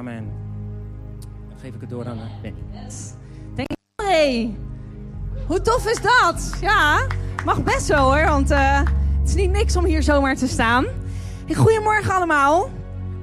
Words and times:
Amen. 0.00 0.32
Dan 1.48 1.58
geef 1.58 1.74
ik 1.74 1.80
het 1.80 1.90
door 1.90 2.06
aan 2.06 2.18
eh, 2.18 2.40
Benny. 2.42 2.58
Denk 3.54 3.68
hey, 4.02 4.54
hoe 5.46 5.60
tof 5.60 5.86
is 5.86 6.00
dat? 6.02 6.58
Ja, 6.60 7.06
mag 7.44 7.62
best 7.62 7.86
wel 7.88 8.12
hoor, 8.12 8.24
want 8.24 8.50
uh, 8.50 8.78
het 9.20 9.28
is 9.28 9.34
niet 9.34 9.50
niks 9.50 9.76
om 9.76 9.84
hier 9.84 10.02
zomaar 10.02 10.36
te 10.36 10.48
staan. 10.48 10.86
Hey, 11.46 11.54
goedemorgen 11.54 12.14
allemaal. 12.14 12.70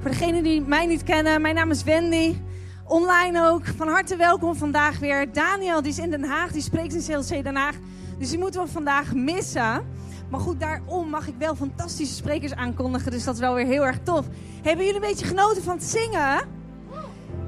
Voor 0.00 0.10
degenen 0.10 0.42
die 0.42 0.60
mij 0.60 0.86
niet 0.86 1.02
kennen, 1.02 1.40
mijn 1.40 1.54
naam 1.54 1.70
is 1.70 1.82
Wendy. 1.82 2.36
Online 2.84 3.48
ook. 3.48 3.66
Van 3.66 3.88
harte 3.88 4.16
welkom 4.16 4.56
vandaag 4.56 4.98
weer. 4.98 5.32
Daniel, 5.32 5.82
die 5.82 5.90
is 5.90 5.98
in 5.98 6.10
Den 6.10 6.24
Haag, 6.24 6.52
die 6.52 6.62
spreekt 6.62 6.94
in 6.94 7.02
CLC 7.14 7.44
Den 7.44 7.56
Haag. 7.56 7.74
Dus 8.18 8.30
die 8.30 8.38
moeten 8.38 8.62
we 8.62 8.68
vandaag 8.68 9.14
missen. 9.14 9.84
Maar 10.30 10.40
goed, 10.40 10.60
daarom 10.60 11.08
mag 11.08 11.28
ik 11.28 11.34
wel 11.38 11.54
fantastische 11.54 12.14
sprekers 12.14 12.54
aankondigen. 12.54 13.10
Dus 13.10 13.24
dat 13.24 13.34
is 13.34 13.40
wel 13.40 13.54
weer 13.54 13.66
heel 13.66 13.86
erg 13.86 13.98
tof. 14.02 14.26
Hebben 14.62 14.84
jullie 14.84 15.00
een 15.00 15.08
beetje 15.08 15.26
genoten 15.26 15.62
van 15.62 15.74
het 15.74 15.84
zingen? 15.84 16.57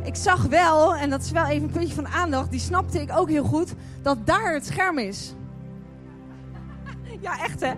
Ik 0.02 0.16
zag 0.16 0.42
wel, 0.42 0.96
en 0.96 1.10
dat 1.10 1.22
is 1.22 1.30
wel 1.30 1.46
even 1.46 1.62
een 1.62 1.70
puntje 1.70 1.94
van 1.94 2.08
aandacht, 2.08 2.50
die 2.50 2.60
snapte 2.60 3.00
ik 3.00 3.10
ook 3.16 3.28
heel 3.28 3.44
goed, 3.44 3.74
dat 4.02 4.26
daar 4.26 4.52
het 4.52 4.66
scherm 4.66 4.98
is. 4.98 5.34
Ja, 7.20 7.42
echt 7.42 7.60
hè. 7.60 7.72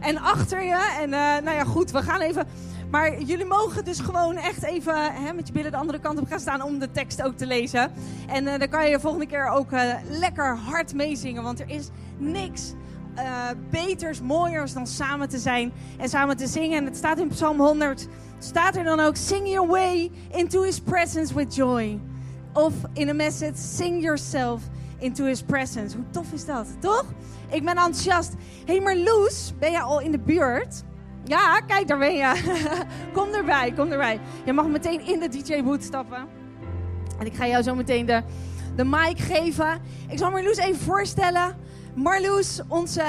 En 0.00 0.18
achter 0.18 0.62
je, 0.62 0.96
en 1.00 1.10
uh, 1.10 1.44
nou 1.44 1.50
ja, 1.50 1.64
goed, 1.64 1.90
we 1.90 2.02
gaan 2.02 2.20
even. 2.20 2.46
Maar 2.90 3.22
jullie 3.22 3.44
mogen 3.44 3.84
dus 3.84 4.00
gewoon 4.00 4.36
echt 4.36 4.62
even 4.62 5.12
hè, 5.12 5.32
met 5.32 5.46
je 5.46 5.52
billen 5.52 5.70
de 5.70 5.76
andere 5.76 5.98
kant 5.98 6.18
op 6.18 6.28
gaan 6.28 6.40
staan 6.40 6.62
om 6.62 6.78
de 6.78 6.90
tekst 6.90 7.22
ook 7.22 7.36
te 7.36 7.46
lezen. 7.46 7.92
En 8.28 8.44
uh, 8.44 8.58
dan 8.58 8.68
kan 8.68 8.86
je 8.86 8.94
de 8.94 9.00
volgende 9.00 9.26
keer 9.26 9.48
ook 9.48 9.72
uh, 9.72 9.94
lekker 10.08 10.56
hard 10.56 10.94
meezingen, 10.94 11.42
want 11.42 11.60
er 11.60 11.68
is 11.68 11.88
niks 12.18 12.72
uh, 13.22 13.48
beters, 13.70 14.20
mooiers 14.20 14.72
dan 14.72 14.86
samen 14.86 15.28
te 15.28 15.38
zijn 15.38 15.72
en 15.98 16.08
samen 16.08 16.36
te 16.36 16.46
zingen. 16.46 16.78
En 16.78 16.84
het 16.84 16.96
staat 16.96 17.18
in 17.18 17.28
Psalm 17.28 17.60
100, 17.60 18.08
staat 18.38 18.76
er 18.76 18.84
dan 18.84 19.00
ook, 19.00 19.16
sing 19.16 19.48
your 19.48 19.68
way 19.68 20.10
into 20.30 20.62
his 20.62 20.80
presence 20.80 21.34
with 21.34 21.54
joy. 21.54 22.00
Of 22.52 22.74
in 22.92 23.08
een 23.08 23.16
message, 23.16 23.56
sing 23.56 24.02
yourself 24.02 24.62
into 24.98 25.24
his 25.24 25.42
presence. 25.42 25.96
Hoe 25.96 26.04
tof 26.10 26.32
is 26.32 26.44
dat, 26.44 26.66
toch? 26.80 27.04
Ik 27.50 27.64
ben 27.64 27.74
enthousiast. 27.74 28.34
Hé, 28.64 28.72
hey, 28.72 28.80
maar 28.80 28.96
Loes, 28.96 29.52
ben 29.58 29.70
je 29.70 29.80
al 29.80 30.00
in 30.00 30.12
de 30.12 30.18
buurt? 30.18 30.82
Ja, 31.24 31.60
kijk, 31.60 31.88
daar 31.88 31.98
ben 31.98 32.14
je. 32.14 32.56
kom 33.14 33.32
erbij, 33.32 33.72
kom 33.72 33.90
erbij. 33.92 34.20
Je 34.44 34.52
mag 34.52 34.66
meteen 34.66 35.06
in 35.06 35.20
de 35.20 35.28
DJ-boot 35.28 35.82
stappen. 35.82 36.26
En 37.18 37.26
ik 37.26 37.34
ga 37.34 37.46
jou 37.46 37.62
zo 37.62 37.74
meteen 37.74 38.06
de, 38.06 38.22
de 38.76 38.84
mic 38.84 39.18
geven. 39.18 39.80
Ik 40.08 40.18
zal 40.18 40.30
Marloes 40.30 40.56
even 40.56 40.80
voorstellen. 40.80 41.56
Marloes, 41.98 42.60
onze, 42.68 43.02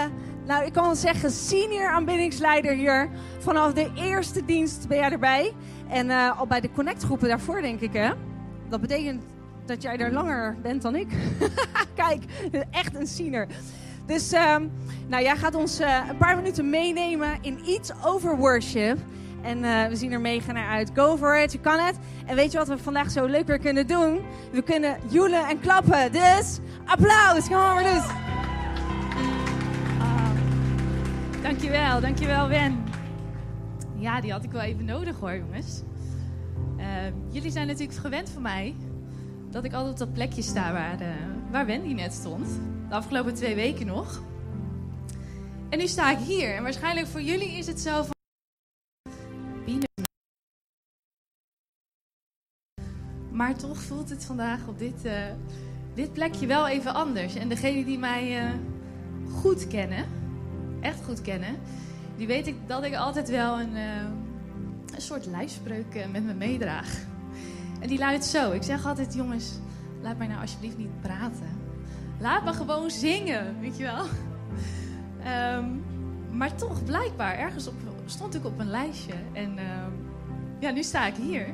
nou 0.45 0.65
ik 0.65 0.73
kan 0.73 0.83
wel 0.83 0.95
zeggen, 0.95 1.31
senior 1.31 1.87
aanbiddingsleider 1.87 2.73
hier. 2.73 3.09
Vanaf 3.39 3.73
de 3.73 3.91
eerste 3.95 4.45
dienst 4.45 4.87
ben 4.87 4.97
jij 4.97 5.11
erbij. 5.11 5.53
En 5.89 6.07
uh, 6.07 6.39
al 6.39 6.47
bij 6.47 6.59
de 6.61 6.71
connectgroepen 6.71 7.27
daarvoor, 7.27 7.61
denk 7.61 7.79
ik, 7.79 7.93
hè? 7.93 8.09
Dat 8.69 8.81
betekent 8.81 9.23
dat 9.65 9.81
jij 9.81 9.97
er 9.97 10.11
langer 10.11 10.57
bent 10.61 10.81
dan 10.81 10.95
ik. 10.95 11.07
Kijk, 11.95 12.23
echt 12.71 12.95
een 12.95 13.07
senior. 13.07 13.47
Dus 14.05 14.33
um, 14.33 14.71
nou, 15.07 15.23
jij 15.23 15.35
gaat 15.35 15.55
ons 15.55 15.81
uh, 15.81 15.99
een 16.09 16.17
paar 16.17 16.35
minuten 16.35 16.69
meenemen 16.69 17.37
in 17.41 17.69
iets 17.69 17.91
over 18.05 18.37
worship. 18.37 18.97
En 19.41 19.63
uh, 19.63 19.85
we 19.85 19.95
zien 19.95 20.11
er 20.11 20.21
mega 20.21 20.51
naar 20.51 20.69
uit. 20.69 20.91
Go 20.93 21.17
for 21.17 21.39
it, 21.39 21.51
je 21.51 21.59
kan 21.59 21.79
het. 21.79 21.95
En 22.25 22.35
weet 22.35 22.51
je 22.51 22.57
wat 22.57 22.67
we 22.67 22.77
vandaag 22.77 23.11
zo 23.11 23.25
leuk 23.25 23.47
weer 23.47 23.59
kunnen 23.59 23.87
doen? 23.87 24.21
We 24.51 24.61
kunnen 24.61 24.97
joelen 25.07 25.47
en 25.47 25.59
klappen. 25.59 26.11
Dus 26.11 26.59
applaus, 26.85 27.47
kom 27.47 27.57
maar 27.57 27.83
dus. 27.83 28.28
Dankjewel, 31.41 32.01
dankjewel 32.01 32.47
Wen. 32.47 32.83
Ja, 33.95 34.21
die 34.21 34.31
had 34.31 34.43
ik 34.43 34.51
wel 34.51 34.61
even 34.61 34.85
nodig 34.85 35.19
hoor, 35.19 35.35
jongens. 35.35 35.81
Uh, 36.77 36.85
jullie 37.29 37.51
zijn 37.51 37.67
natuurlijk 37.67 37.99
gewend 37.99 38.29
van 38.29 38.41
mij 38.41 38.75
dat 39.49 39.63
ik 39.63 39.73
altijd 39.73 39.91
op 39.93 39.97
dat 39.97 40.13
plekje 40.13 40.41
sta 40.41 40.71
waar, 40.71 41.01
uh, 41.01 41.07
waar 41.51 41.65
Wendy 41.65 41.93
net 41.93 42.13
stond. 42.13 42.47
De 42.89 42.95
afgelopen 42.95 43.33
twee 43.33 43.55
weken 43.55 43.85
nog. 43.85 44.21
En 45.69 45.77
nu 45.77 45.87
sta 45.87 46.11
ik 46.11 46.17
hier. 46.17 46.55
En 46.55 46.63
waarschijnlijk 46.63 47.07
voor 47.07 47.21
jullie 47.21 47.51
is 47.51 47.67
het 47.67 47.79
zo 47.79 48.03
van... 48.03 48.13
Maar 53.31 53.55
toch 53.55 53.81
voelt 53.81 54.09
het 54.09 54.25
vandaag 54.25 54.67
op 54.67 54.79
dit, 54.79 55.05
uh, 55.05 55.13
dit 55.93 56.13
plekje 56.13 56.47
wel 56.47 56.67
even 56.67 56.93
anders. 56.93 57.35
En 57.35 57.49
degenen 57.49 57.85
die 57.85 57.99
mij 57.99 58.51
goed 59.31 59.67
kennen 59.67 60.18
echt 60.81 61.03
goed 61.03 61.21
kennen, 61.21 61.55
die 62.17 62.27
weet 62.27 62.47
ik 62.47 62.55
dat 62.67 62.83
ik 62.83 62.95
altijd 62.95 63.29
wel 63.29 63.59
een, 63.59 63.75
uh, 63.75 64.01
een 64.95 65.01
soort 65.01 65.25
lijfspreuk 65.25 65.95
uh, 65.95 66.05
met 66.11 66.23
me 66.23 66.33
meedraag. 66.33 66.97
En 67.79 67.87
die 67.87 67.97
luidt 67.97 68.25
zo. 68.25 68.51
Ik 68.51 68.63
zeg 68.63 68.85
altijd, 68.85 69.13
jongens, 69.13 69.59
laat 70.01 70.17
mij 70.17 70.27
nou 70.27 70.41
alsjeblieft 70.41 70.77
niet 70.77 71.01
praten. 71.01 71.57
Laat 72.19 72.43
me 72.43 72.53
gewoon 72.53 72.91
zingen, 72.91 73.59
weet 73.59 73.77
je 73.77 73.83
wel. 73.83 74.05
Um, 75.57 75.83
maar 76.31 76.55
toch, 76.55 76.83
blijkbaar, 76.83 77.37
ergens 77.37 77.67
op, 77.67 77.73
stond 78.05 78.35
ik 78.35 78.45
op 78.45 78.59
een 78.59 78.69
lijstje. 78.69 79.13
En 79.33 79.57
uh, 79.57 79.63
ja, 80.59 80.71
nu 80.71 80.83
sta 80.83 81.05
ik 81.05 81.15
hier. 81.15 81.47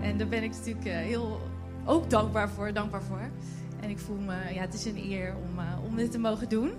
En 0.00 0.18
daar 0.18 0.28
ben 0.28 0.42
ik 0.42 0.50
natuurlijk 0.50 0.86
uh, 0.86 0.92
heel 0.92 1.40
ook 1.84 2.10
dankbaar 2.10 2.50
voor, 2.50 2.72
dankbaar 2.72 3.02
voor. 3.02 3.30
En 3.80 3.90
ik 3.90 3.98
voel 3.98 4.18
me, 4.18 4.54
ja, 4.54 4.60
het 4.60 4.74
is 4.74 4.84
een 4.84 5.10
eer 5.10 5.34
om, 5.36 5.58
om 5.88 5.96
dit 5.96 6.10
te 6.10 6.18
mogen 6.18 6.48
doen. 6.48 6.70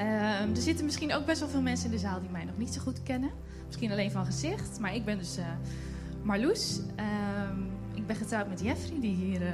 Uh, 0.00 0.40
er 0.40 0.56
zitten 0.56 0.84
misschien 0.84 1.14
ook 1.14 1.26
best 1.26 1.40
wel 1.40 1.48
veel 1.48 1.62
mensen 1.62 1.86
in 1.86 1.92
de 1.92 1.98
zaal 1.98 2.20
die 2.20 2.30
mij 2.30 2.44
nog 2.44 2.56
niet 2.56 2.74
zo 2.74 2.80
goed 2.80 3.02
kennen. 3.02 3.30
Misschien 3.66 3.92
alleen 3.92 4.10
van 4.10 4.24
gezicht. 4.24 4.80
Maar 4.80 4.94
ik 4.94 5.04
ben 5.04 5.18
dus 5.18 5.38
uh, 5.38 5.44
Marloes. 6.22 6.80
Uh, 7.00 7.04
ik 7.94 8.06
ben 8.06 8.16
getrouwd 8.16 8.48
met 8.48 8.60
Jeffrey, 8.60 9.00
die 9.00 9.14
hier 9.14 9.42
uh, 9.42 9.48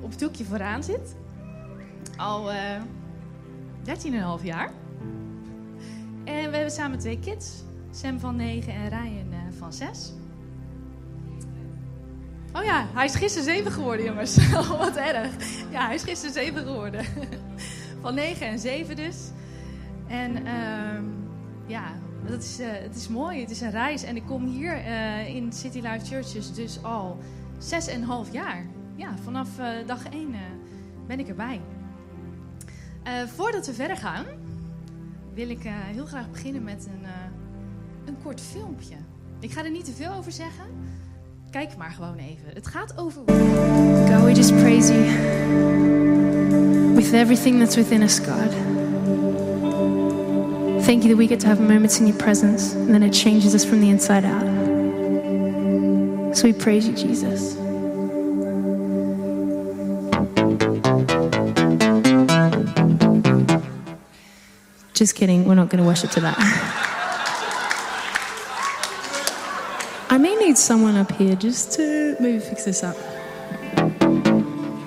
op 0.00 0.10
het 0.10 0.20
hoekje 0.20 0.44
vooraan 0.44 0.82
zit. 0.82 1.16
Al 2.16 2.50
13,5 2.50 4.42
jaar. 4.42 4.70
En 6.24 6.50
we 6.50 6.56
hebben 6.56 6.70
samen 6.70 6.98
twee 6.98 7.18
kids. 7.18 7.62
Sam 7.90 8.20
van 8.20 8.36
9 8.36 8.72
en 8.72 8.88
Ryan 8.88 9.52
van 9.58 9.72
6. 9.72 10.12
Oh 12.52 12.64
ja, 12.64 12.86
hij 12.92 13.04
is 13.04 13.14
gisteren 13.14 13.44
7 13.44 13.72
geworden, 13.72 14.06
jongens. 14.06 14.50
Wat 14.78 14.96
erg. 14.96 15.30
Ja, 15.70 15.86
hij 15.86 15.94
is 15.94 16.02
gisteren 16.02 16.34
7 16.34 16.62
geworden. 16.64 17.04
van 18.02 18.14
9 18.14 18.46
en 18.46 18.58
7 18.58 18.96
dus. 18.96 19.16
En 20.10 20.46
uh, 20.46 21.00
ja, 21.66 21.92
dat 22.26 22.42
is, 22.42 22.60
uh, 22.60 22.66
het 22.70 22.96
is 22.96 23.08
mooi. 23.08 23.40
Het 23.40 23.50
is 23.50 23.60
een 23.60 23.70
reis. 23.70 24.02
En 24.02 24.16
ik 24.16 24.22
kom 24.26 24.46
hier 24.46 24.76
uh, 24.76 25.34
in 25.34 25.52
City 25.52 25.80
Life 25.80 26.06
Churches 26.06 26.54
dus 26.54 26.82
al 26.82 27.18
zes 27.58 27.86
en 27.86 28.00
een 28.00 28.06
half 28.06 28.32
jaar. 28.32 28.66
Ja, 28.94 29.14
vanaf 29.22 29.48
uh, 29.58 29.66
dag 29.86 30.08
één 30.08 30.34
ben 31.06 31.18
ik 31.18 31.28
erbij. 31.28 31.60
voordat 33.26 33.66
we 33.66 33.72
verder 33.72 33.96
gaan, 33.96 34.24
wil 35.34 35.50
ik 35.50 35.62
heel 35.64 36.06
graag 36.06 36.30
beginnen 36.30 36.62
met 36.62 36.86
een, 36.86 37.06
een 38.04 38.16
kort 38.22 38.40
filmpje. 38.40 38.94
Ik 39.40 39.52
ga 39.52 39.64
er 39.64 39.70
niet 39.70 39.84
te 39.84 39.92
veel 39.92 40.12
over 40.12 40.32
zeggen. 40.32 40.64
Kijk 41.50 41.76
maar 41.76 41.90
gewoon 41.90 42.16
even. 42.16 42.54
Het 42.54 42.66
gaat 42.66 42.98
over. 42.98 43.22
God, 44.18 44.36
just 44.36 44.56
praise 44.56 44.92
you. 44.92 45.04
With 46.94 47.12
everything 47.12 47.58
that's 47.58 47.76
within 47.76 48.02
us, 48.02 48.18
God. 48.18 48.59
Thank 50.90 51.04
you 51.04 51.10
that 51.10 51.16
we 51.16 51.28
get 51.28 51.38
to 51.38 51.46
have 51.46 51.60
moments 51.60 52.00
in 52.00 52.08
your 52.08 52.16
presence 52.16 52.72
and 52.72 52.92
then 52.92 53.04
it 53.04 53.12
changes 53.12 53.54
us 53.54 53.64
from 53.64 53.80
the 53.80 53.90
inside 53.90 54.24
out. 54.24 54.42
So 56.36 56.48
we 56.48 56.52
praise 56.52 56.88
you, 56.88 56.94
Jesus. 56.94 57.54
Just 64.92 65.14
kidding, 65.14 65.44
we're 65.44 65.54
not 65.54 65.68
going 65.68 65.80
to 65.80 65.86
worship 65.86 66.10
to 66.10 66.20
that. 66.22 66.34
I 70.10 70.18
may 70.18 70.34
need 70.34 70.58
someone 70.58 70.96
up 70.96 71.12
here 71.12 71.36
just 71.36 71.70
to 71.74 72.16
maybe 72.18 72.40
fix 72.40 72.64
this 72.64 72.82
up. 72.82 72.96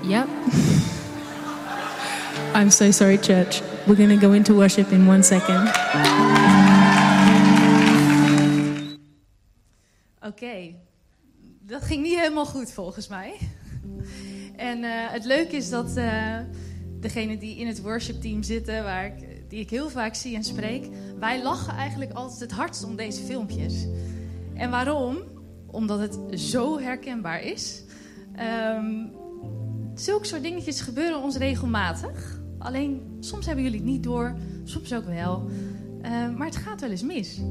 Yep. 0.03 0.27
I'm 2.53 2.71
so 2.71 2.91
sorry, 2.91 3.17
church. 3.17 3.61
We're 3.85 3.95
going 3.95 4.19
to 4.19 4.27
go 4.27 4.33
into 4.33 4.53
worship 4.53 4.91
in 4.91 5.07
one 5.09 5.24
second. 5.24 5.68
Oké, 10.21 10.75
dat 11.62 11.83
ging 11.83 12.01
niet 12.01 12.19
helemaal 12.19 12.45
goed 12.45 12.71
volgens 12.71 13.07
mij. 13.07 13.38
En 14.56 14.83
uh, 14.83 14.89
het 14.89 15.25
leuke 15.25 15.56
is 15.56 15.69
dat 15.69 15.97
uh, 15.97 16.38
degenen 17.00 17.39
die 17.39 17.57
in 17.57 17.68
het 17.68 17.81
worshipteam 17.81 18.44
zitten, 18.44 18.83
waar 18.83 19.06
ik, 19.06 19.50
die 19.50 19.59
ik 19.59 19.69
heel 19.69 19.89
vaak 19.89 20.15
zie 20.15 20.36
en 20.36 20.44
spreek, 20.44 20.88
wij 21.19 21.44
lachen 21.44 21.74
eigenlijk 21.74 22.12
altijd 22.12 22.39
het 22.39 22.51
hardst 22.51 22.83
om 22.83 22.95
deze 22.95 23.24
filmpjes. 23.24 23.88
En 24.53 24.69
waarom? 24.69 25.18
Omdat 25.68 26.00
het 26.00 26.39
zo 26.39 26.79
herkenbaar 26.79 27.41
is. 27.41 27.83
Um, 28.75 29.12
zulke 29.95 30.25
soort 30.25 30.44
dingetjes 30.44 30.81
gebeuren 30.81 31.21
ons 31.21 31.38
regelmatig. 31.38 32.41
Alleen 32.63 33.18
soms 33.19 33.45
hebben 33.45 33.63
jullie 33.63 33.80
het 33.80 33.89
niet 33.89 34.04
door, 34.04 34.36
soms 34.63 34.94
ook 34.94 35.06
wel. 35.06 35.50
Uh, 36.01 36.36
maar 36.36 36.48
het 36.48 36.56
gaat 36.56 36.81
wel 36.81 36.89
eens 36.89 37.04
mis. 37.04 37.42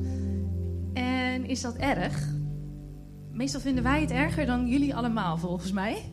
En 0.93 1.45
is 1.45 1.61
dat 1.61 1.77
erg? 1.77 2.31
meestal 3.33 3.61
vinden 3.61 3.83
wij 3.83 4.01
het 4.01 4.11
erger 4.11 4.47
dan 4.47 4.69
jullie 4.69 4.95
allemaal, 4.95 5.39
volgens 5.39 5.73
mij. 5.73 6.13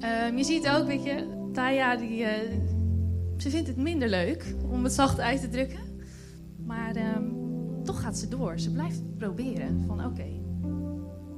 Ehm, 0.00 0.36
je 0.36 0.44
ziet 0.44 0.68
ook, 0.68 0.86
weet 0.86 1.04
je, 1.04 1.26
Taya, 1.52 1.96
die, 1.96 2.24
eh, 2.24 2.58
ze 3.36 3.50
vindt 3.50 3.68
het 3.68 3.76
minder 3.76 4.08
leuk, 4.08 4.54
om 4.70 4.84
het 4.84 4.92
zacht 4.92 5.20
uit 5.20 5.40
te 5.40 5.48
drukken. 5.48 5.80
Maar 6.66 6.96
ehm, 6.96 7.24
toch 7.84 8.00
gaat 8.00 8.18
ze 8.18 8.28
door. 8.28 8.58
Ze 8.58 8.72
blijft 8.72 9.16
proberen. 9.16 9.84
Van 9.86 10.04
oké, 10.04 10.26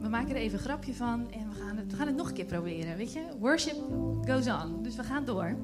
we 0.00 0.08
maken 0.08 0.34
er 0.34 0.40
even 0.40 0.58
een 0.58 0.64
grapje 0.64 0.94
van 0.94 1.30
en 1.30 1.48
we 1.48 1.54
gaan, 1.54 1.76
het, 1.76 1.90
we 1.90 1.96
gaan 1.96 2.06
het 2.06 2.16
nog 2.16 2.28
een 2.28 2.34
keer 2.34 2.44
proberen. 2.44 2.96
Weet 2.96 3.12
je, 3.12 3.22
worship 3.40 3.76
goes 4.24 4.46
on. 4.46 4.82
Dus 4.82 4.96
we 4.96 5.02
gaan 5.02 5.24
door. 5.24 5.56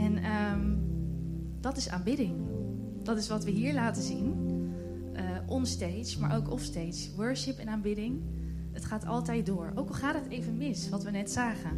En 0.00 0.22
ehm, 0.22 0.76
dat 1.60 1.76
is 1.76 1.88
aanbidding. 1.88 2.34
Dat 3.02 3.18
is 3.18 3.28
wat 3.28 3.44
we 3.44 3.50
hier 3.50 3.74
laten 3.74 4.02
zien. 4.02 4.48
Uh, 5.12 5.20
onstage, 5.46 6.20
maar 6.20 6.36
ook 6.36 6.50
offstage. 6.50 7.08
Worship 7.16 7.58
en 7.58 7.68
aanbidding. 7.68 8.20
Het 8.72 8.84
gaat 8.84 9.06
altijd 9.06 9.46
door. 9.46 9.72
Ook 9.74 9.88
al 9.88 9.94
gaat 9.94 10.14
het 10.14 10.28
even 10.28 10.56
mis, 10.56 10.88
wat 10.88 11.02
we 11.02 11.10
net 11.10 11.30
zagen. 11.30 11.70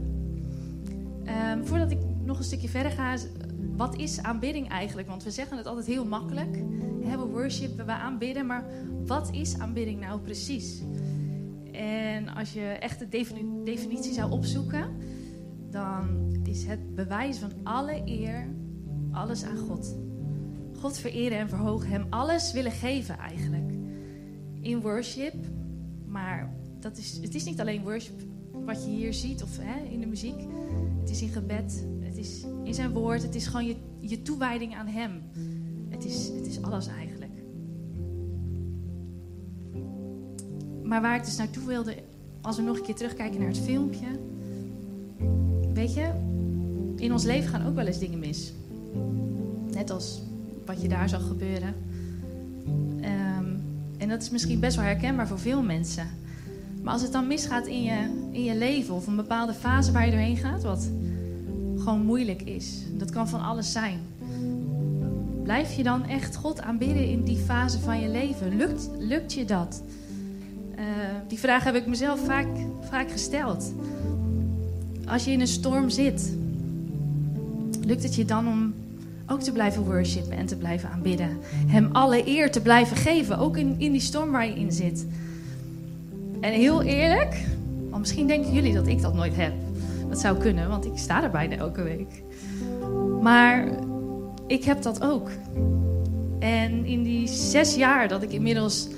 Um, 1.53 1.67
voordat 1.67 1.91
ik 1.91 1.99
nog 2.25 2.39
een 2.39 2.45
stukje 2.45 2.69
verder 2.69 2.93
ga, 2.93 3.17
wat 3.77 3.97
is 3.97 4.23
aanbidding 4.23 4.69
eigenlijk? 4.69 5.09
Want 5.09 5.25
we 5.25 5.31
zeggen 5.31 5.57
het 5.57 5.67
altijd 5.67 5.87
heel 5.87 6.05
makkelijk. 6.05 6.59
We 7.01 7.29
worship, 7.31 7.77
we 7.77 7.93
aanbidden, 7.93 8.47
maar 8.47 8.65
wat 9.07 9.31
is 9.33 9.59
aanbidding 9.59 10.01
nou 10.01 10.21
precies? 10.21 10.83
En 11.73 12.29
als 12.29 12.53
je 12.53 12.63
echt 12.63 12.99
de 12.99 13.09
definitie 13.65 14.13
zou 14.13 14.31
opzoeken, 14.31 14.97
dan 15.71 16.33
is 16.53 16.65
het 16.65 16.95
bewijs 16.95 17.39
van 17.39 17.51
alle 17.63 18.03
eer, 18.05 18.49
alles 19.11 19.45
aan 19.45 19.57
God. 19.57 19.97
God 20.81 20.99
vereren 20.99 21.39
en 21.39 21.49
verhogen, 21.49 21.89
Hem 21.89 22.07
alles 22.11 22.53
willen 22.53 22.73
geven 22.73 23.19
eigenlijk. 23.19 23.73
In 24.61 24.81
worship, 24.81 25.35
maar 26.07 26.55
dat 26.81 26.97
is, 26.99 27.19
het 27.23 27.35
is 27.35 27.45
niet 27.45 27.61
alleen 27.61 27.83
worship 27.83 28.21
wat 28.65 28.85
je 28.85 28.91
hier 28.91 29.15
ziet 29.15 29.43
of 29.43 29.59
hè, 29.61 29.85
in 29.91 30.01
de 30.01 30.07
muziek. 30.07 30.41
Het 31.01 31.11
is 31.11 31.23
in 31.23 31.29
gebed, 31.29 31.87
het 32.01 32.17
is 32.17 32.45
in 32.65 32.75
zijn 32.75 32.93
woord, 32.93 33.23
het 33.23 33.35
is 33.35 33.47
gewoon 33.47 33.67
je, 33.67 33.77
je 34.01 34.23
toewijding 34.23 34.75
aan 34.75 34.87
Hem. 34.87 35.23
Het 35.89 36.05
is, 36.05 36.29
het 36.29 36.47
is 36.47 36.63
alles 36.63 36.87
eigenlijk. 36.87 37.33
Maar 40.83 41.01
waar 41.01 41.17
ik 41.17 41.25
dus 41.25 41.37
naartoe 41.37 41.67
wilde, 41.67 41.95
als 42.41 42.57
we 42.57 42.63
nog 42.63 42.77
een 42.77 42.85
keer 42.85 42.95
terugkijken 42.95 43.39
naar 43.39 43.49
het 43.49 43.59
filmpje. 43.59 44.07
Weet 45.75 45.95
je, 45.95 46.31
in 47.03 47.13
ons 47.13 47.25
leven 47.25 47.49
gaan 47.49 47.67
ook 47.67 47.75
wel 47.75 47.87
eens 47.87 47.99
dingen 47.99 48.19
mis. 48.19 48.53
Net 49.73 49.91
als 49.91 50.23
wat 50.67 50.83
je 50.83 50.89
daar 50.89 51.09
zag 51.09 51.27
gebeuren. 51.27 51.75
Ehm, 53.01 53.45
en 53.99 54.09
dat 54.09 54.23
is 54.23 54.31
misschien 54.31 54.61
best 54.61 54.77
wel 54.77 54.85
herkenbaar 54.85 55.29
voor 55.29 55.39
veel 55.39 55.63
mensen. 55.63 56.07
Maar 56.83 56.93
als 56.93 57.03
het 57.03 57.13
dan 57.13 57.27
misgaat 57.27 57.67
in 57.67 57.83
je, 57.83 58.29
in 58.31 58.45
je 58.45 58.57
leven 58.57 58.95
of 58.95 59.07
een 59.07 59.17
bepaalde 59.17 59.53
fase 59.53 59.93
waar 59.93 60.05
je 60.05 60.11
doorheen 60.11 60.37
gaat, 60.37 60.63
wat 60.63 60.91
gewoon 61.77 62.05
moeilijk 62.05 62.43
is, 62.43 62.83
dat 62.99 63.11
kan 63.11 63.29
van 63.29 63.41
alles 63.41 63.73
zijn. 63.73 63.99
Blijf 65.43 65.73
je 65.73 65.83
dan 65.83 66.05
echt 66.07 66.37
God 66.37 66.61
aanbidden 66.61 67.09
in 67.09 67.25
die 67.25 67.39
fase 67.39 67.79
van 67.79 68.01
je 68.01 68.09
leven? 68.09 68.57
Lukt, 68.57 68.91
lukt 68.99 69.33
je 69.33 69.45
dat? 69.45 69.83
Uh, 70.79 70.85
die 71.29 71.39
vraag 71.39 71.65
heb 71.65 71.75
ik 71.75 71.87
mezelf 71.87 72.25
vaak, 72.25 72.49
vaak 72.81 73.11
gesteld. 73.11 73.73
Als 75.07 75.25
je 75.25 75.31
in 75.31 75.41
een 75.41 75.47
storm 75.47 75.91
zit, 75.91 76.41
lukt 77.85 78.03
het 78.03 78.15
je 78.15 78.25
dan 78.25 78.49
om 78.49 78.75
ook 79.27 79.41
te 79.41 79.53
blijven 79.53 79.85
worshipen 79.85 80.37
en 80.37 80.47
te 80.47 80.57
blijven 80.57 80.91
aanbidden? 80.91 81.39
Hem 81.67 81.89
alle 81.93 82.29
eer 82.29 82.51
te 82.51 82.61
blijven 82.61 82.97
geven, 82.97 83.39
ook 83.39 83.57
in, 83.57 83.75
in 83.79 83.93
die 83.93 84.01
storm 84.01 84.31
waar 84.31 84.47
je 84.47 84.55
in 84.55 84.73
zit. 84.73 85.07
En 86.41 86.53
heel 86.53 86.83
eerlijk, 86.83 87.45
want 87.89 88.01
misschien 88.01 88.27
denken 88.27 88.53
jullie 88.53 88.75
dat 88.75 88.87
ik 88.87 89.03
dat 89.03 89.15
nooit 89.15 89.37
heb. 89.37 89.53
Dat 90.09 90.21
zou 90.21 90.39
kunnen, 90.39 90.69
want 90.69 90.85
ik 90.85 90.93
sta 90.95 91.23
er 91.23 91.31
bijna 91.31 91.57
elke 91.57 91.83
week. 91.83 92.23
Maar 93.21 93.69
ik 94.47 94.65
heb 94.65 94.83
dat 94.83 95.03
ook. 95.03 95.31
En 96.39 96.85
in 96.85 97.03
die 97.03 97.29
zes 97.29 97.75
jaar 97.75 98.09
dat 98.09 98.23
ik 98.23 98.33
inmiddels 98.33 98.89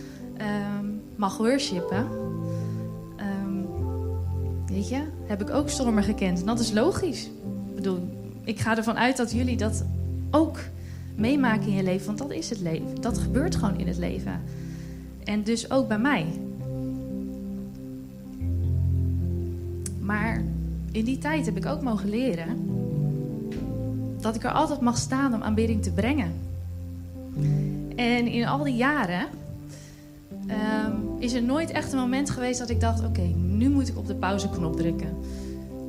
um, 0.81 1.01
mag 1.17 1.37
worshipen, 1.37 2.07
um, 3.47 3.67
weet 4.67 4.89
je, 4.89 5.03
heb 5.27 5.41
ik 5.41 5.51
ook 5.51 5.69
stormen 5.69 6.03
gekend. 6.03 6.41
En 6.41 6.47
dat 6.47 6.61
is 6.61 6.73
logisch. 6.73 7.25
Ik 7.69 7.75
bedoel, 7.75 7.99
ik 8.45 8.61
ga 8.61 8.77
ervan 8.77 8.97
uit 8.97 9.17
dat 9.17 9.33
jullie 9.33 9.57
dat 9.57 9.85
ook 10.31 10.59
meemaken 11.15 11.67
in 11.67 11.75
je 11.75 11.83
leven, 11.83 12.07
want 12.07 12.19
dat 12.19 12.31
is 12.31 12.51
het 12.51 12.61
leven. 12.61 13.01
Dat 13.01 13.19
gebeurt 13.19 13.57
gewoon 13.57 13.79
in 13.79 13.87
het 13.87 13.99
leven. 13.99 14.41
En 15.25 15.43
dus 15.43 15.71
ook 15.71 15.89
bij 15.89 15.99
mij. 15.99 16.27
Maar 20.01 20.43
in 20.93 21.05
die 21.05 21.19
tijd 21.19 21.47
heb 21.47 21.57
ik 21.57 21.67
ook 21.67 21.83
mogen 21.83 22.09
leren 22.09 22.73
dat 24.21 24.35
ik 24.35 24.45
er 24.45 24.53
altijd 24.53 24.81
mag 24.81 24.99
staan 24.99 25.35
om 25.35 25.43
aanbidding 25.43 25.83
te 25.83 25.93
brengen. 25.93 26.33
En 27.97 28.27
in 28.27 28.47
al 28.47 28.65
die 28.65 28.77
jaren 28.77 29.27
um, 30.31 31.19
is 31.19 31.33
er 31.33 31.43
nooit 31.43 31.71
echt 31.71 31.93
een 31.93 31.99
moment 31.99 32.31
geweest 32.31 32.59
dat 32.59 32.71
ik 32.71 32.81
dacht: 32.81 33.05
oké, 33.05 33.33
nu 33.37 33.69
moet 33.69 33.89
ik 33.89 33.99
op 33.99 34.07
de 34.07 34.15
pauzeknop 34.15 34.77
drukken. 34.77 35.17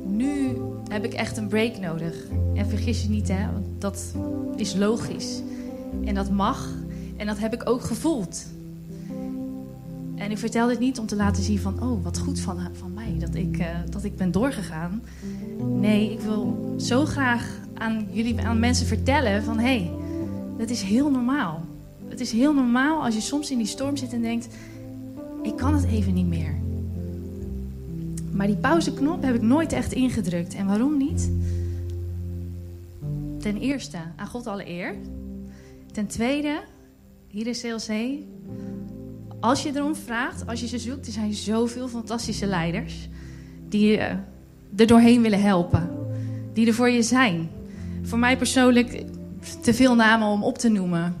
Nu 0.06 0.56
heb 0.88 1.04
ik 1.04 1.12
echt 1.12 1.36
een 1.36 1.48
break 1.48 1.78
nodig. 1.78 2.14
En 2.54 2.68
vergis 2.68 3.02
je 3.02 3.08
niet, 3.08 3.28
hè, 3.28 3.52
want 3.52 3.66
dat 3.78 4.14
is 4.56 4.74
logisch. 4.74 5.42
En 6.04 6.14
dat 6.14 6.30
mag. 6.30 6.68
En 7.16 7.26
dat 7.26 7.38
heb 7.38 7.54
ik 7.54 7.68
ook 7.68 7.82
gevoeld. 7.82 8.46
En 10.14 10.30
ik 10.30 10.38
vertel 10.38 10.68
dit 10.68 10.78
niet 10.78 10.98
om 10.98 11.06
te 11.06 11.16
laten 11.16 11.42
zien 11.42 11.58
van, 11.58 11.82
oh, 11.82 12.04
wat 12.04 12.18
goed 12.18 12.40
van, 12.40 12.58
van 12.72 12.94
mij 12.94 13.16
dat 13.18 13.34
ik, 13.34 13.58
uh, 13.58 13.66
dat 13.90 14.04
ik 14.04 14.16
ben 14.16 14.30
doorgegaan. 14.30 15.02
Nee, 15.58 16.12
ik 16.12 16.20
wil 16.20 16.74
zo 16.78 17.04
graag 17.04 17.60
aan 17.74 18.06
jullie, 18.10 18.40
aan 18.40 18.58
mensen 18.58 18.86
vertellen 18.86 19.42
van, 19.42 19.58
hé, 19.58 19.62
hey, 19.62 19.90
dat 20.58 20.70
is 20.70 20.82
heel 20.82 21.10
normaal. 21.10 21.64
Het 22.08 22.20
is 22.20 22.32
heel 22.32 22.54
normaal 22.54 23.04
als 23.04 23.14
je 23.14 23.20
soms 23.20 23.50
in 23.50 23.58
die 23.58 23.66
storm 23.66 23.96
zit 23.96 24.12
en 24.12 24.22
denkt, 24.22 24.48
ik 25.42 25.56
kan 25.56 25.74
het 25.74 25.84
even 25.84 26.14
niet 26.14 26.26
meer. 26.26 26.54
Maar 28.36 28.46
die 28.46 28.56
pauzeknop 28.56 29.22
heb 29.22 29.34
ik 29.34 29.42
nooit 29.42 29.72
echt 29.72 29.92
ingedrukt. 29.92 30.54
En 30.54 30.66
waarom 30.66 30.96
niet? 30.96 31.30
Ten 33.38 33.56
eerste, 33.56 33.98
aan 34.16 34.26
God 34.26 34.46
alle 34.46 34.68
eer. 34.68 34.94
Ten 35.92 36.06
tweede, 36.06 36.60
hier 37.28 37.46
is 37.46 37.60
CLC, 37.60 38.18
als 39.40 39.62
je 39.62 39.70
erom 39.74 39.94
vraagt, 39.94 40.46
als 40.46 40.60
je 40.60 40.66
ze 40.66 40.78
zoekt, 40.78 41.06
er 41.06 41.12
zijn 41.12 41.34
zoveel 41.34 41.88
fantastische 41.88 42.46
leiders 42.46 43.08
die 43.68 43.90
je 43.90 44.16
er 44.76 44.86
doorheen 44.86 45.22
willen 45.22 45.42
helpen. 45.42 45.90
Die 46.52 46.66
er 46.66 46.74
voor 46.74 46.90
je 46.90 47.02
zijn. 47.02 47.48
Voor 48.02 48.18
mij 48.18 48.36
persoonlijk 48.36 49.04
te 49.60 49.74
veel 49.74 49.94
namen 49.94 50.28
om 50.28 50.42
op 50.42 50.58
te 50.58 50.68
noemen. 50.68 51.16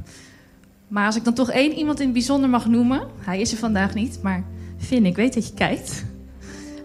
Maar 0.88 1.06
als 1.06 1.16
ik 1.16 1.24
dan 1.24 1.34
toch 1.34 1.50
één 1.50 1.72
iemand 1.72 1.98
in 1.98 2.04
het 2.04 2.14
bijzonder 2.14 2.50
mag 2.50 2.66
noemen. 2.66 3.06
Hij 3.18 3.40
is 3.40 3.52
er 3.52 3.58
vandaag 3.58 3.94
niet, 3.94 4.18
maar 4.22 4.44
Finn, 4.78 5.06
ik 5.06 5.16
weet 5.16 5.34
dat 5.34 5.46
je 5.46 5.54
kijkt. 5.54 6.04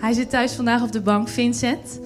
Hij 0.02 0.14
zit 0.14 0.30
thuis 0.30 0.54
vandaag 0.54 0.84
op 0.84 0.92
de 0.92 1.02
bank. 1.02 1.28
Vincent, 1.28 2.00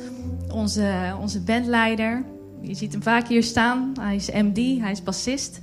onze, 0.53 1.15
onze 1.21 1.41
bandleider. 1.41 2.23
Je 2.61 2.73
ziet 2.73 2.91
hem 2.91 3.03
vaak 3.03 3.27
hier 3.27 3.43
staan. 3.43 3.91
Hij 3.99 4.15
is 4.15 4.31
MD, 4.31 4.57
hij 4.81 4.91
is 4.91 5.03
bassist. 5.03 5.61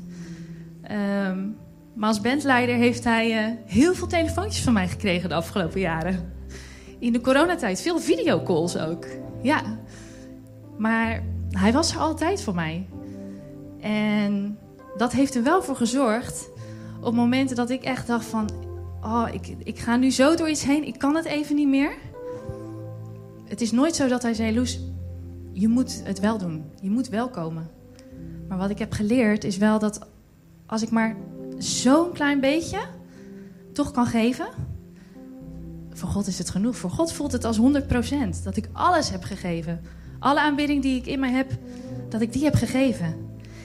Um, 1.29 1.57
maar 1.95 2.09
als 2.09 2.21
bandleider 2.21 2.75
heeft 2.75 3.05
hij 3.05 3.49
uh, 3.49 3.57
heel 3.67 3.95
veel 3.95 4.07
telefoontjes 4.07 4.63
van 4.63 4.73
mij 4.73 4.89
gekregen 4.89 5.29
de 5.29 5.35
afgelopen 5.35 5.81
jaren. 5.81 6.33
In 6.99 7.13
de 7.13 7.21
coronatijd 7.21 7.81
veel 7.81 7.99
videocalls 7.99 8.77
ook. 8.77 9.07
Ja. 9.43 9.63
Maar 10.79 11.23
hij 11.51 11.73
was 11.73 11.93
er 11.93 11.99
altijd 11.99 12.43
voor 12.43 12.55
mij. 12.55 12.87
En 13.81 14.59
dat 14.97 15.13
heeft 15.13 15.35
er 15.35 15.43
wel 15.43 15.63
voor 15.63 15.77
gezorgd 15.77 16.51
op 17.01 17.15
momenten 17.15 17.57
dat 17.57 17.71
ik 17.71 17.83
echt 17.83 18.07
dacht 18.07 18.25
van... 18.25 18.51
Oh, 19.03 19.29
ik, 19.33 19.55
ik 19.65 19.79
ga 19.79 19.97
nu 19.97 20.11
zo 20.11 20.35
door 20.35 20.49
iets 20.49 20.65
heen, 20.65 20.87
ik 20.87 20.99
kan 20.99 21.15
het 21.15 21.25
even 21.25 21.55
niet 21.55 21.69
meer. 21.69 21.93
Het 23.53 23.61
is 23.61 23.73
nooit 23.73 23.97
zo 23.97 24.09
dat 24.09 24.23
hij 24.23 24.35
zei, 24.35 24.55
Loes, 24.55 24.81
je 25.53 25.69
moet 25.69 26.01
het 26.05 26.21
wel 26.21 26.39
doen. 26.39 26.65
Je 26.81 26.91
moet 26.91 27.09
wel 27.09 27.29
komen. 27.29 27.71
Maar 28.49 28.59
wat 28.59 28.71
ik 28.71 28.79
heb 28.79 28.93
geleerd 28.93 29.45
is 29.45 29.57
wel 29.57 29.79
dat 29.79 30.07
als 30.67 30.83
ik 30.83 30.91
maar 30.91 31.17
zo'n 31.59 32.13
klein 32.13 32.41
beetje 32.41 32.81
toch 33.73 33.91
kan 33.91 34.07
geven. 34.07 34.47
Voor 35.91 36.09
God 36.09 36.27
is 36.27 36.39
het 36.39 36.51
genoeg. 36.51 36.77
Voor 36.77 36.91
God 36.91 37.13
voelt 37.13 37.33
het 37.33 37.45
als 37.45 37.61
100%. 37.61 37.63
Dat 38.45 38.57
ik 38.57 38.69
alles 38.73 39.11
heb 39.11 39.23
gegeven. 39.23 39.81
Alle 40.19 40.41
aanbidding 40.41 40.83
die 40.83 40.99
ik 40.99 41.07
in 41.07 41.21
mij 41.21 41.33
heb, 41.33 41.51
dat 42.09 42.21
ik 42.21 42.33
die 42.33 42.45
heb 42.45 42.55
gegeven. 42.55 43.15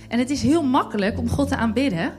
En 0.08 0.20
het 0.20 0.30
is 0.30 0.42
heel 0.42 0.64
makkelijk 0.64 1.18
om 1.18 1.30
God 1.30 1.48
te 1.48 1.56
aanbidden. 1.56 2.14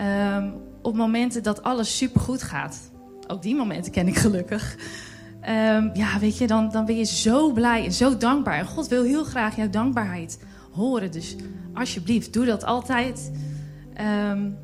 Um, 0.00 0.54
op 0.82 0.94
momenten 0.94 1.42
dat 1.42 1.62
alles 1.62 1.96
supergoed 1.96 2.42
gaat. 2.42 2.90
Ook 3.26 3.42
die 3.42 3.54
momenten 3.54 3.92
ken 3.92 4.08
ik 4.08 4.16
gelukkig. 4.16 4.76
Um, 5.48 5.90
ja, 5.94 6.18
weet 6.18 6.38
je, 6.38 6.46
dan, 6.46 6.70
dan 6.70 6.84
ben 6.84 6.96
je 6.96 7.04
zo 7.04 7.52
blij 7.52 7.84
en 7.84 7.92
zo 7.92 8.16
dankbaar. 8.16 8.58
En 8.58 8.66
God 8.66 8.88
wil 8.88 9.02
heel 9.02 9.24
graag 9.24 9.56
jouw 9.56 9.70
dankbaarheid 9.70 10.38
horen. 10.72 11.10
Dus 11.10 11.36
alsjeblieft, 11.74 12.32
doe 12.32 12.44
dat 12.44 12.64
altijd. 12.64 13.32
Um, 14.30 14.56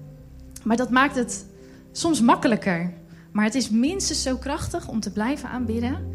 maar 0.65 0.77
dat 0.77 0.91
maakt 0.91 1.15
het 1.15 1.47
soms 1.93 2.21
makkelijker. 2.21 2.93
Maar 3.33 3.45
het 3.45 3.55
is 3.55 3.71
minstens 3.71 4.23
zo 4.23 4.37
krachtig 4.37 4.89
om 4.89 5.01
te 5.01 5.13
blijven 5.13 5.49
aanbidden 5.49 6.15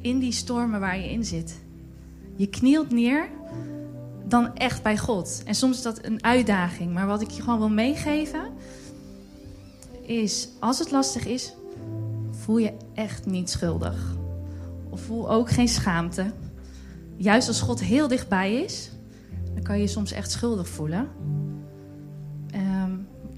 in 0.00 0.18
die 0.18 0.32
stormen 0.32 0.80
waar 0.80 0.98
je 0.98 1.10
in 1.10 1.24
zit. 1.24 1.60
Je 2.36 2.46
knielt 2.46 2.90
neer 2.90 3.28
dan 4.24 4.54
echt 4.54 4.82
bij 4.82 4.98
God. 4.98 5.42
En 5.44 5.54
soms 5.54 5.76
is 5.76 5.82
dat 5.82 6.04
een 6.04 6.24
uitdaging. 6.24 6.92
Maar 6.92 7.06
wat 7.06 7.20
ik 7.20 7.30
je 7.30 7.42
gewoon 7.42 7.58
wil 7.58 7.68
meegeven 7.68 8.42
is, 10.02 10.48
als 10.60 10.78
het 10.78 10.90
lastig 10.90 11.26
is, 11.26 11.52
voel 12.48 12.58
je 12.58 12.72
echt 12.94 13.26
niet 13.26 13.50
schuldig. 13.50 14.16
Of 14.90 15.00
voel 15.00 15.30
ook 15.30 15.50
geen 15.50 15.68
schaamte. 15.68 16.32
Juist 17.16 17.48
als 17.48 17.60
God 17.60 17.80
heel 17.80 18.08
dichtbij 18.08 18.62
is, 18.62 18.90
dan 19.54 19.62
kan 19.62 19.76
je 19.76 19.82
je 19.82 19.88
soms 19.88 20.12
echt 20.12 20.30
schuldig 20.30 20.68
voelen. 20.68 21.08
Ehm, 22.50 22.90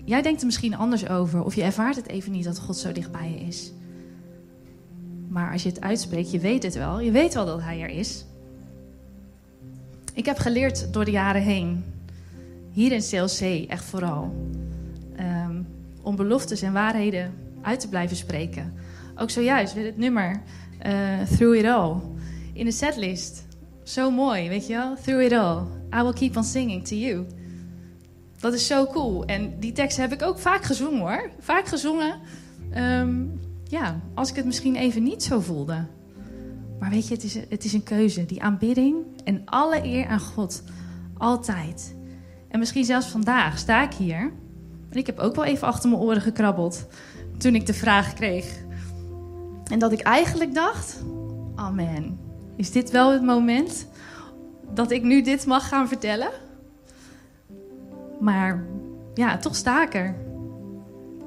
jij 0.05 0.23
denkt 0.23 0.41
er 0.41 0.47
misschien 0.47 0.77
anders 0.77 1.09
over, 1.09 1.45
of 1.45 1.55
je 1.55 1.63
ervaart 1.63 1.97
het 1.97 2.09
even 2.09 2.33
niet 2.33 2.45
dat 2.45 2.59
God 2.59 2.77
zo 2.77 2.93
dichtbij 2.93 3.31
je 3.31 3.47
is. 3.47 3.73
Maar 5.29 5.53
als 5.53 5.63
je 5.63 5.69
het 5.69 5.81
uitspreekt, 5.81 6.31
je 6.31 6.39
weet 6.39 6.63
het 6.63 6.75
wel. 6.75 7.01
Je 7.01 7.11
weet 7.11 7.35
wel 7.35 7.47
dat 7.47 7.61
Hij 7.61 7.81
er 7.81 7.89
is. 7.89 8.25
Ik 10.15 10.25
heb 10.25 10.39
geleerd 10.39 10.93
door 10.93 11.05
de 11.05 11.11
jaren 11.11 11.43
heen, 11.43 11.85
hier 12.71 12.93
in 12.93 13.03
CLC 13.11 13.69
echt 13.69 13.85
vooral, 13.85 14.35
um, 15.21 15.67
om 16.03 16.17
beloftes 16.17 16.63
en 16.63 16.73
waarheden 16.73 17.35
uit 17.63 17.81
te 17.81 17.89
blijven 17.89 18.17
spreken. 18.17 18.80
Ook 19.21 19.31
zojuist 19.31 19.75
met 19.75 19.85
het 19.85 19.97
nummer 19.97 20.43
uh, 20.87 21.21
Through 21.23 21.59
It 21.59 21.67
All 21.67 21.97
in 22.53 22.65
de 22.65 22.73
setlist. 22.73 23.47
Zo 23.83 24.11
mooi, 24.11 24.49
weet 24.49 24.67
je 24.67 24.73
wel? 24.73 24.97
Through 25.03 25.25
It 25.25 25.33
All, 25.33 25.63
I 25.95 26.03
will 26.03 26.13
keep 26.13 26.37
on 26.37 26.45
singing 26.45 26.87
to 26.87 26.95
you. 26.97 27.27
Dat 28.39 28.55
is 28.55 28.67
zo 28.67 28.87
cool. 28.87 29.25
En 29.25 29.59
die 29.59 29.73
tekst 29.73 29.97
heb 29.97 30.13
ik 30.13 30.23
ook 30.23 30.39
vaak 30.39 30.63
gezongen 30.63 31.01
hoor. 31.01 31.31
Vaak 31.39 31.67
gezongen. 31.67 32.15
Um, 32.77 33.41
ja, 33.65 34.01
als 34.15 34.31
ik 34.31 34.37
het 34.37 34.45
misschien 34.45 34.77
even 34.77 35.03
niet 35.03 35.23
zo 35.23 35.41
voelde. 35.41 35.87
Maar 36.79 36.91
weet 36.91 37.09
je, 37.09 37.15
het 37.15 37.25
is, 37.25 37.35
het 37.49 37.65
is 37.65 37.73
een 37.73 37.83
keuze. 37.83 38.27
Die 38.27 38.43
aanbidding 38.43 38.97
en 39.25 39.43
alle 39.45 39.85
eer 39.85 40.07
aan 40.07 40.21
God. 40.21 40.63
Altijd. 41.19 41.97
En 42.49 42.59
misschien 42.59 42.85
zelfs 42.85 43.07
vandaag 43.07 43.59
sta 43.59 43.83
ik 43.83 43.93
hier. 43.93 44.33
En 44.91 44.99
ik 44.99 45.07
heb 45.07 45.19
ook 45.19 45.35
wel 45.35 45.45
even 45.45 45.67
achter 45.67 45.91
mijn 45.91 46.03
oren 46.03 46.23
gekrabbeld. 46.23 46.87
Toen 47.39 47.55
ik 47.55 47.67
de 47.67 47.75
vraag 47.75 48.13
kreeg. 48.13 48.69
En 49.71 49.79
dat 49.79 49.93
ik 49.93 50.01
eigenlijk 50.01 50.55
dacht: 50.55 51.03
Oh 51.57 51.71
man, 51.71 52.19
is 52.57 52.71
dit 52.71 52.91
wel 52.91 53.13
het 53.13 53.23
moment 53.23 53.87
dat 54.75 54.91
ik 54.91 55.03
nu 55.03 55.23
dit 55.23 55.47
mag 55.47 55.69
gaan 55.69 55.89
vertellen? 55.89 56.31
Maar 58.21 58.65
ja, 59.15 59.39
toch 59.39 59.57
sta 59.57 59.83
ik 59.83 59.95
er. 59.95 60.15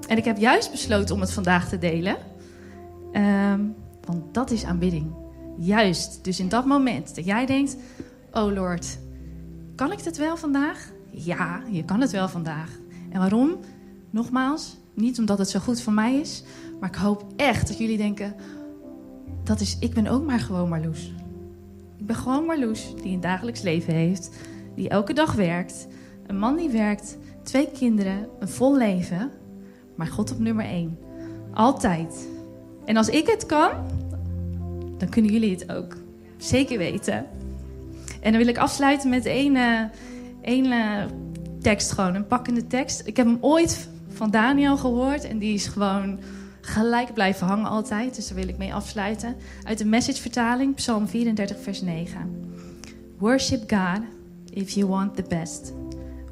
En 0.08 0.18
ik 0.18 0.26
heb 0.26 0.38
juist 0.38 0.72
besloten 0.72 1.16
om 1.16 1.22
het 1.22 1.32
vandaag 1.32 1.70
te 1.70 1.78
delen. 1.78 2.18
Um, 3.14 3.76
want 4.06 4.34
dat 4.34 4.52
is 4.52 4.66
aanbidding. 4.66 5.12
Juist, 5.58 6.24
dus 6.24 6.40
in 6.40 6.50
dat 6.50 6.66
moment 6.66 7.16
dat 7.16 7.26
jij 7.26 7.46
denkt: 7.46 7.76
Oh 8.32 8.54
Lord, 8.54 8.98
kan 9.76 9.92
ik 9.92 10.00
het 10.00 10.18
wel 10.18 10.38
vandaag? 10.38 10.92
Ja, 11.10 11.62
je 11.70 11.86
kan 11.86 12.02
het 12.02 12.12
wel 12.12 12.30
vandaag. 12.30 12.70
En 13.10 13.20
waarom? 13.20 13.58
Nogmaals, 14.10 14.78
niet 14.94 15.20
omdat 15.20 15.38
het 15.38 15.50
zo 15.50 15.60
goed 15.60 15.82
voor 15.82 15.94
mij 15.94 16.16
is, 16.16 16.44
maar 16.84 16.92
ik 16.92 16.98
hoop 16.98 17.26
echt 17.36 17.68
dat 17.68 17.78
jullie 17.78 17.98
denken: 17.98 18.36
dat 19.44 19.60
is, 19.60 19.78
ik 19.80 19.94
ben 19.94 20.08
ook 20.08 20.24
maar 20.24 20.40
gewoon 20.40 20.70
Marloes. 20.70 21.14
Ik 21.98 22.06
ben 22.06 22.16
gewoon 22.16 22.46
Marloes 22.46 22.96
die 23.02 23.14
een 23.14 23.20
dagelijks 23.20 23.62
leven 23.62 23.94
heeft, 23.94 24.30
die 24.76 24.90
elke 24.90 25.14
dag 25.14 25.34
werkt, 25.34 25.88
een 26.28 26.38
man 26.38 26.56
die 26.56 26.70
werkt, 26.70 27.18
twee 27.44 27.72
kinderen, 27.72 28.28
een 28.40 28.48
vol 28.48 28.78
leven, 28.78 29.32
maar 29.96 30.08
God 30.08 30.32
op 30.32 30.40
nummer 30.40 30.66
één. 30.66 30.98
Altijd. 31.54 32.28
En 32.86 32.98
als 32.98 33.10
ik 33.10 33.28
het 33.28 33.46
kan, 33.46 33.72
dan 34.98 35.10
kunnen 35.10 35.32
jullie 35.32 35.52
het 35.52 35.72
ook. 35.72 35.96
Zeker 36.38 36.78
weten. 36.78 37.26
En 38.22 38.32
dan 38.32 38.42
wil 38.42 38.48
ik 38.48 38.58
afsluiten 38.58 39.10
met 39.10 39.26
één, 39.26 39.56
uh, 39.56 39.82
één 40.42 40.66
uh, 40.66 41.04
tekst, 41.62 41.92
gewoon 41.92 42.16
een 42.16 42.28
pakkende 42.28 42.68
tekst. 42.68 43.02
Ik 43.08 43.18
heb 43.18 43.26
hem 43.26 43.38
ooit 43.42 43.90
van 44.10 44.32
Daniel 44.32 44.78
gehoord 44.78 45.24
en 45.24 45.38
die 45.38 45.54
is 45.54 45.68
gewoon 45.68 46.20
gelijk 46.66 47.14
blijven 47.14 47.48
hangen 47.48 47.70
altijd. 47.70 48.16
Dus 48.16 48.28
daar 48.28 48.38
wil 48.38 48.48
ik 48.48 48.58
mee 48.58 48.74
afsluiten. 48.74 49.36
Uit 49.64 49.78
de 49.78 49.86
message-vertaling, 49.86 50.76
Psalm 50.76 51.08
34, 51.08 51.58
vers 51.62 51.82
9. 51.82 52.52
Worship 53.18 53.72
God 53.72 54.02
if 54.54 54.70
you 54.70 54.88
want 54.88 55.16
the 55.16 55.24
best. 55.28 55.74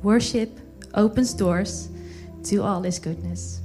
Worship 0.01 0.49
opens 0.91 1.35
doors 1.35 1.87
to 2.41 2.61
all 2.61 2.81
his 2.81 2.99
goodness. 3.01 3.59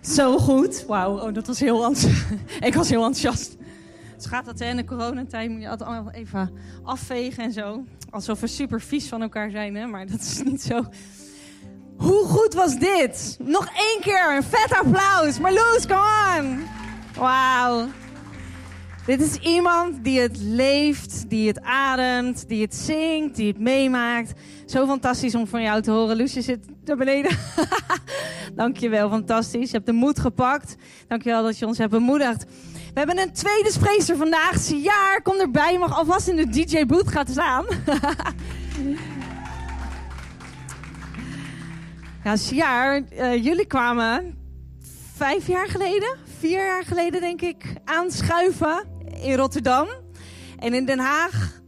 Zo 0.00 0.38
goed. 0.38 0.84
Wauw, 0.86 1.18
oh, 1.18 1.34
dat 1.34 1.46
was 1.46 1.60
heel 1.60 1.84
enthousiast. 1.84 2.26
ik 2.60 2.74
was 2.74 2.88
heel 2.88 3.04
enthousiast. 3.04 3.57
Gaat 4.28 4.44
dat 4.44 4.60
in 4.60 4.76
de 4.76 4.84
coronatijd 4.84 5.50
moet 5.50 5.60
je 5.60 5.68
altijd 5.68 5.88
allemaal 5.88 6.12
even 6.12 6.52
afvegen 6.82 7.44
en 7.44 7.52
zo. 7.52 7.84
Alsof 8.10 8.40
we 8.40 8.46
super 8.46 8.80
vies 8.80 9.08
van 9.08 9.22
elkaar 9.22 9.50
zijn, 9.50 9.74
hè? 9.74 9.86
maar 9.86 10.06
dat 10.06 10.20
is 10.20 10.42
niet 10.42 10.62
zo. 10.62 10.84
Hoe 11.96 12.24
goed 12.24 12.54
was 12.54 12.78
dit? 12.78 13.36
Nog 13.42 13.66
één 13.66 14.00
keer, 14.00 14.36
een 14.36 14.42
vet 14.42 14.78
applaus. 14.78 15.38
Marloes, 15.38 15.86
come 15.86 16.38
on. 16.38 16.66
Wauw. 17.18 17.88
Dit 19.06 19.20
is 19.20 19.36
iemand 19.36 20.04
die 20.04 20.20
het 20.20 20.38
leeft, 20.40 21.30
die 21.30 21.48
het 21.48 21.60
ademt, 21.62 22.48
die 22.48 22.62
het 22.62 22.74
zingt, 22.74 23.36
die 23.36 23.48
het 23.48 23.58
meemaakt. 23.58 24.32
Zo 24.66 24.86
fantastisch 24.86 25.34
om 25.34 25.46
van 25.46 25.62
jou 25.62 25.82
te 25.82 25.90
horen. 25.90 26.16
Loesje 26.16 26.42
zit 26.42 26.66
daar 26.84 26.96
beneden. 26.96 27.36
Dankjewel, 28.54 29.10
fantastisch. 29.10 29.70
Je 29.70 29.76
hebt 29.76 29.86
de 29.86 29.92
moed 29.92 30.20
gepakt. 30.20 30.76
Dankjewel 31.06 31.42
dat 31.42 31.58
je 31.58 31.66
ons 31.66 31.78
hebt 31.78 31.90
bemoedigd. 31.90 32.44
We 32.98 33.04
hebben 33.04 33.24
een 33.24 33.32
tweede 33.32 33.70
spreekster 33.72 34.16
vandaag. 34.16 34.58
Siaar, 34.58 35.22
kom 35.22 35.40
erbij. 35.40 35.72
Je 35.72 35.78
mag 35.78 35.98
alvast 35.98 36.28
in 36.28 36.36
de 36.36 36.48
DJ-booth 36.48 37.08
gaan 37.08 37.26
staan. 37.26 37.64
ja, 42.24 42.36
Siaar, 42.36 43.02
uh, 43.12 43.44
jullie 43.44 43.66
kwamen 43.66 44.38
vijf 45.14 45.46
jaar 45.46 45.68
geleden, 45.68 46.16
vier 46.38 46.66
jaar 46.66 46.84
geleden 46.84 47.20
denk 47.20 47.40
ik, 47.40 47.74
aanschuiven 47.84 48.84
in 49.22 49.34
Rotterdam. 49.34 49.88
En 50.58 50.74
in 50.74 50.84
Den 50.84 50.98
Haag 50.98 51.60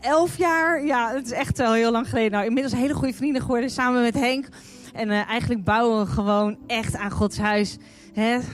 elf 0.00 0.38
jaar. 0.38 0.84
Ja, 0.84 1.14
het 1.14 1.26
is 1.26 1.32
echt 1.32 1.58
wel 1.58 1.72
heel 1.72 1.90
lang 1.90 2.08
geleden. 2.08 2.32
Nou, 2.32 2.44
inmiddels 2.44 2.74
hele 2.74 2.94
goede 2.94 3.14
vrienden 3.14 3.42
geworden 3.42 3.70
samen 3.70 4.02
met 4.02 4.14
Henk. 4.14 4.48
En 4.92 5.08
uh, 5.08 5.28
eigenlijk 5.28 5.64
bouwen 5.64 6.04
we 6.04 6.12
gewoon 6.12 6.58
echt 6.66 6.96
aan 6.96 7.10
Gods 7.10 7.38
huis. 7.38 7.76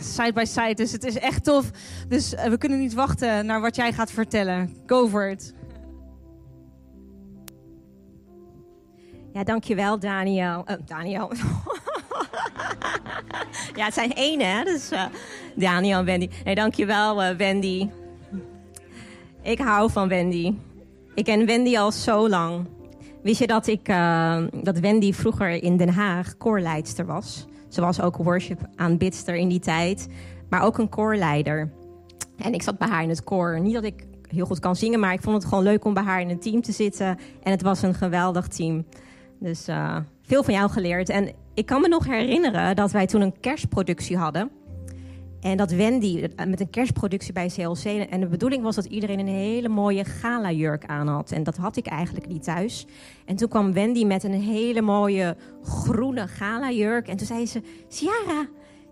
Side 0.00 0.32
by 0.32 0.44
side. 0.44 0.74
Dus 0.74 0.92
het 0.92 1.04
is 1.04 1.18
echt 1.18 1.44
tof. 1.44 1.70
Dus 2.08 2.32
uh, 2.32 2.44
we 2.44 2.58
kunnen 2.58 2.78
niet 2.78 2.94
wachten 2.94 3.46
naar 3.46 3.60
wat 3.60 3.76
jij 3.76 3.92
gaat 3.92 4.10
vertellen. 4.10 4.76
Go 4.86 5.08
for 5.08 5.30
it. 5.30 5.54
Ja, 9.32 9.44
dankjewel 9.44 9.98
Daniel. 9.98 10.64
Uh, 10.70 10.76
Daniel. 10.86 11.32
ja, 13.78 13.84
het 13.84 13.94
zijn 13.94 14.12
één 14.12 14.40
hè. 14.40 14.64
Dus 14.64 14.92
uh, 14.92 15.04
Daniel 15.54 15.98
en 15.98 16.04
Wendy. 16.04 16.28
Nee, 16.44 16.54
dankjewel 16.54 17.22
uh, 17.22 17.30
Wendy. 17.30 17.88
Ik 19.42 19.58
hou 19.58 19.90
van 19.90 20.08
Wendy. 20.08 20.54
Ik 21.14 21.24
ken 21.24 21.46
Wendy 21.46 21.78
al 21.78 21.92
zo 21.92 22.28
lang. 22.28 22.66
Wist 23.22 23.38
je 23.38 23.46
dat, 23.46 23.66
ik, 23.66 23.86
dat 24.64 24.78
Wendy 24.78 25.12
vroeger 25.12 25.62
in 25.62 25.76
Den 25.76 25.88
Haag 25.88 26.36
koorleidster 26.36 27.06
was? 27.06 27.46
Ze 27.72 27.80
was 27.80 28.00
ook 28.00 28.16
worship 28.16 28.60
aanbidster 28.76 29.34
in 29.34 29.48
die 29.48 29.60
tijd, 29.60 30.08
maar 30.48 30.62
ook 30.62 30.78
een 30.78 30.88
koorleider. 30.88 31.70
En 32.36 32.54
ik 32.54 32.62
zat 32.62 32.78
bij 32.78 32.88
haar 32.88 33.02
in 33.02 33.08
het 33.08 33.24
koor. 33.24 33.60
Niet 33.60 33.74
dat 33.74 33.84
ik 33.84 34.06
heel 34.28 34.46
goed 34.46 34.58
kan 34.58 34.76
zingen, 34.76 35.00
maar 35.00 35.12
ik 35.12 35.22
vond 35.22 35.36
het 35.36 35.44
gewoon 35.44 35.64
leuk 35.64 35.84
om 35.84 35.94
bij 35.94 36.02
haar 36.02 36.20
in 36.20 36.30
een 36.30 36.40
team 36.40 36.62
te 36.62 36.72
zitten. 36.72 37.18
En 37.42 37.50
het 37.50 37.62
was 37.62 37.82
een 37.82 37.94
geweldig 37.94 38.46
team. 38.46 38.84
Dus 39.38 39.68
uh, 39.68 39.96
veel 40.22 40.42
van 40.42 40.54
jou 40.54 40.70
geleerd. 40.70 41.08
En 41.08 41.30
ik 41.54 41.66
kan 41.66 41.80
me 41.80 41.88
nog 41.88 42.06
herinneren 42.06 42.76
dat 42.76 42.90
wij 42.90 43.06
toen 43.06 43.20
een 43.20 43.40
kerstproductie 43.40 44.16
hadden. 44.16 44.50
En 45.42 45.56
dat 45.56 45.70
Wendy 45.70 46.28
met 46.46 46.60
een 46.60 46.70
kerstproductie 46.70 47.32
bij 47.32 47.48
CLC. 47.48 47.84
En 47.84 48.20
de 48.20 48.26
bedoeling 48.26 48.62
was 48.62 48.74
dat 48.74 48.84
iedereen 48.84 49.18
een 49.18 49.26
hele 49.26 49.68
mooie 49.68 50.04
gala-jurk 50.04 50.84
aan 50.86 51.08
had. 51.08 51.30
En 51.30 51.42
dat 51.42 51.56
had 51.56 51.76
ik 51.76 51.86
eigenlijk 51.86 52.28
niet 52.28 52.42
thuis. 52.42 52.86
En 53.24 53.36
toen 53.36 53.48
kwam 53.48 53.72
Wendy 53.72 54.04
met 54.04 54.24
een 54.24 54.40
hele 54.40 54.80
mooie 54.80 55.36
groene 55.62 56.28
gala-jurk. 56.28 57.08
En 57.08 57.16
toen 57.16 57.26
zei 57.26 57.46
ze: 57.46 57.62
Ciara, 57.88 58.46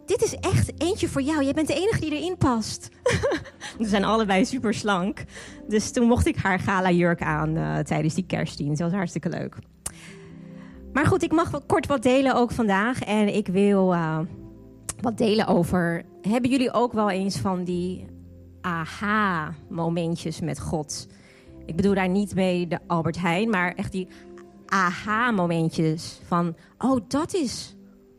dit 0.07 0.23
is 0.23 0.35
echt 0.35 0.83
eentje 0.83 1.09
voor 1.09 1.23
jou. 1.23 1.45
Jij 1.45 1.53
bent 1.53 1.67
de 1.67 1.75
enige 1.75 2.01
die 2.01 2.15
erin 2.15 2.37
past. 2.37 2.89
We 3.79 3.87
zijn 3.87 4.05
allebei 4.05 4.45
super 4.45 4.75
slank. 4.75 5.25
Dus 5.69 5.91
toen 5.91 6.07
mocht 6.07 6.27
ik 6.27 6.37
haar 6.37 6.59
gala-jurk 6.59 7.23
aan 7.23 7.57
uh, 7.57 7.79
tijdens 7.79 8.15
die 8.15 8.27
kerstdienst. 8.27 8.79
Dat 8.79 8.89
was 8.89 8.97
hartstikke 8.97 9.29
leuk. 9.29 9.57
Maar 10.93 11.07
goed, 11.07 11.23
ik 11.23 11.33
mag 11.33 11.67
kort 11.67 11.87
wat 11.87 12.03
delen 12.03 12.35
ook 12.35 12.51
vandaag. 12.51 13.03
En 13.03 13.35
ik 13.35 13.47
wil 13.47 13.93
uh, 13.93 14.19
wat 15.01 15.19
delen 15.19 15.47
over. 15.47 16.05
Hebben 16.23 16.51
jullie 16.51 16.73
ook 16.73 16.93
wel 16.93 17.11
eens 17.11 17.37
van 17.37 17.65
die 17.65 18.07
aha-momentjes 18.61 20.41
met 20.41 20.61
God? 20.61 21.09
Ik 21.67 21.77
bedoel 21.77 21.95
daar 21.95 22.09
niet 22.09 22.35
mee 22.35 22.67
de 22.67 22.79
Albert 22.87 23.21
Heijn, 23.21 23.51
maar 23.51 23.75
echt 23.75 23.93
die 23.93 24.09
aha-momentjes 24.67 26.21
van... 26.27 26.57
oh, 26.79 27.01
dat 27.09 27.35
is 27.35 27.77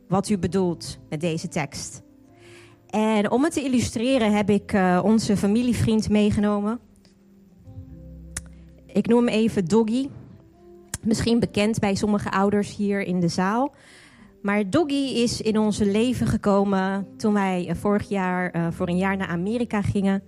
wat 0.07 0.29
u 0.29 0.37
bedoelt 0.37 0.97
met 1.09 1.21
deze 1.21 1.47
tekst. 1.47 2.01
En 2.89 3.31
om 3.31 3.43
het 3.43 3.53
te 3.53 3.63
illustreren 3.63 4.33
heb 4.33 4.49
ik 4.49 4.73
uh, 4.73 4.99
onze 5.03 5.37
familievriend 5.37 6.09
meegenomen. 6.09 6.79
Ik 8.85 9.07
noem 9.07 9.25
hem 9.25 9.35
even 9.35 9.65
Doggy. 9.65 10.09
Misschien 11.01 11.39
bekend 11.39 11.79
bij 11.79 11.95
sommige 11.95 12.31
ouders 12.31 12.75
hier 12.75 13.01
in 13.01 13.19
de 13.19 13.27
zaal. 13.27 13.73
Maar 14.41 14.69
Doggy 14.69 15.13
is 15.15 15.41
in 15.41 15.57
ons 15.57 15.77
leven 15.77 16.27
gekomen 16.27 17.07
toen 17.17 17.33
wij 17.33 17.67
uh, 17.69 17.75
vorig 17.75 18.09
jaar 18.09 18.55
uh, 18.55 18.67
voor 18.71 18.87
een 18.87 18.97
jaar 18.97 19.17
naar 19.17 19.27
Amerika 19.27 19.81
gingen. 19.81 20.23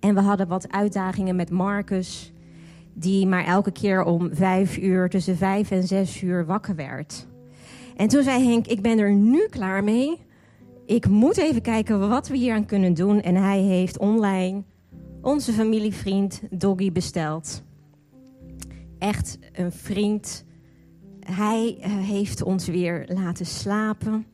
En 0.00 0.14
we 0.14 0.20
hadden 0.20 0.48
wat 0.48 0.72
uitdagingen 0.72 1.36
met 1.36 1.50
Marcus, 1.50 2.32
die 2.94 3.26
maar 3.26 3.44
elke 3.44 3.70
keer 3.72 4.02
om 4.04 4.34
vijf 4.34 4.78
uur, 4.78 5.08
tussen 5.08 5.36
vijf 5.36 5.70
en 5.70 5.86
zes 5.86 6.22
uur 6.22 6.46
wakker 6.46 6.74
werd. 6.74 7.26
En 7.96 8.08
toen 8.08 8.22
zei 8.22 8.44
Henk, 8.44 8.66
ik 8.66 8.82
ben 8.82 8.98
er 8.98 9.12
nu 9.12 9.46
klaar 9.50 9.84
mee. 9.84 10.18
Ik 10.86 11.08
moet 11.08 11.36
even 11.36 11.62
kijken 11.62 12.08
wat 12.08 12.28
we 12.28 12.36
hier 12.36 12.54
aan 12.54 12.66
kunnen 12.66 12.94
doen. 12.94 13.20
En 13.20 13.34
hij 13.34 13.60
heeft 13.60 13.98
online 13.98 14.62
onze 15.22 15.52
familievriend 15.52 16.42
Doggy 16.50 16.92
besteld. 16.92 17.62
Echt 18.98 19.38
een 19.52 19.72
vriend. 19.72 20.44
Hij 21.30 21.76
uh, 21.78 21.84
heeft 21.86 22.42
ons 22.42 22.66
weer 22.66 23.04
laten 23.08 23.46
slapen. 23.46 24.26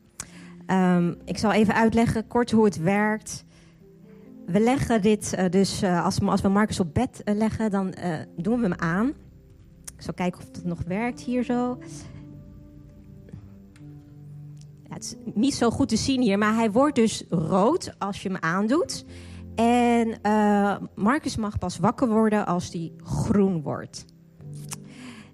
Um, 0.67 1.15
ik 1.25 1.37
zal 1.37 1.51
even 1.51 1.73
uitleggen 1.73 2.27
kort 2.27 2.51
hoe 2.51 2.65
het 2.65 2.81
werkt. 2.81 3.45
We 4.45 4.59
leggen 4.59 5.01
dit 5.01 5.35
uh, 5.37 5.49
dus, 5.49 5.83
uh, 5.83 6.05
als, 6.05 6.17
we, 6.17 6.25
als 6.25 6.41
we 6.41 6.47
Marcus 6.47 6.79
op 6.79 6.93
bed 6.93 7.21
leggen, 7.25 7.71
dan 7.71 7.93
doen 8.35 8.59
we 8.59 8.67
hem 8.67 8.79
aan. 8.79 9.07
Ik 9.95 10.03
zal 10.03 10.13
kijken 10.13 10.39
of 10.39 10.45
het 10.45 10.65
nog 10.65 10.79
werkt 10.87 11.21
hier 11.21 11.43
zo. 11.43 11.77
Het 14.89 15.03
is 15.03 15.15
niet 15.33 15.53
zo 15.53 15.69
goed 15.69 15.89
te 15.89 15.97
zien 15.97 16.21
hier, 16.21 16.37
maar 16.37 16.55
hij 16.55 16.71
wordt 16.71 16.95
dus 16.95 17.23
rood 17.29 17.99
als 17.99 18.21
je 18.21 18.29
hem 18.29 18.37
aandoet. 18.41 19.05
En 19.55 20.19
Marcus 20.95 21.35
mag 21.35 21.57
pas 21.57 21.77
wakker 21.77 22.07
worden 22.07 22.45
als 22.45 22.71
hij 22.71 22.91
groen 23.03 23.61
wordt. 23.61 24.05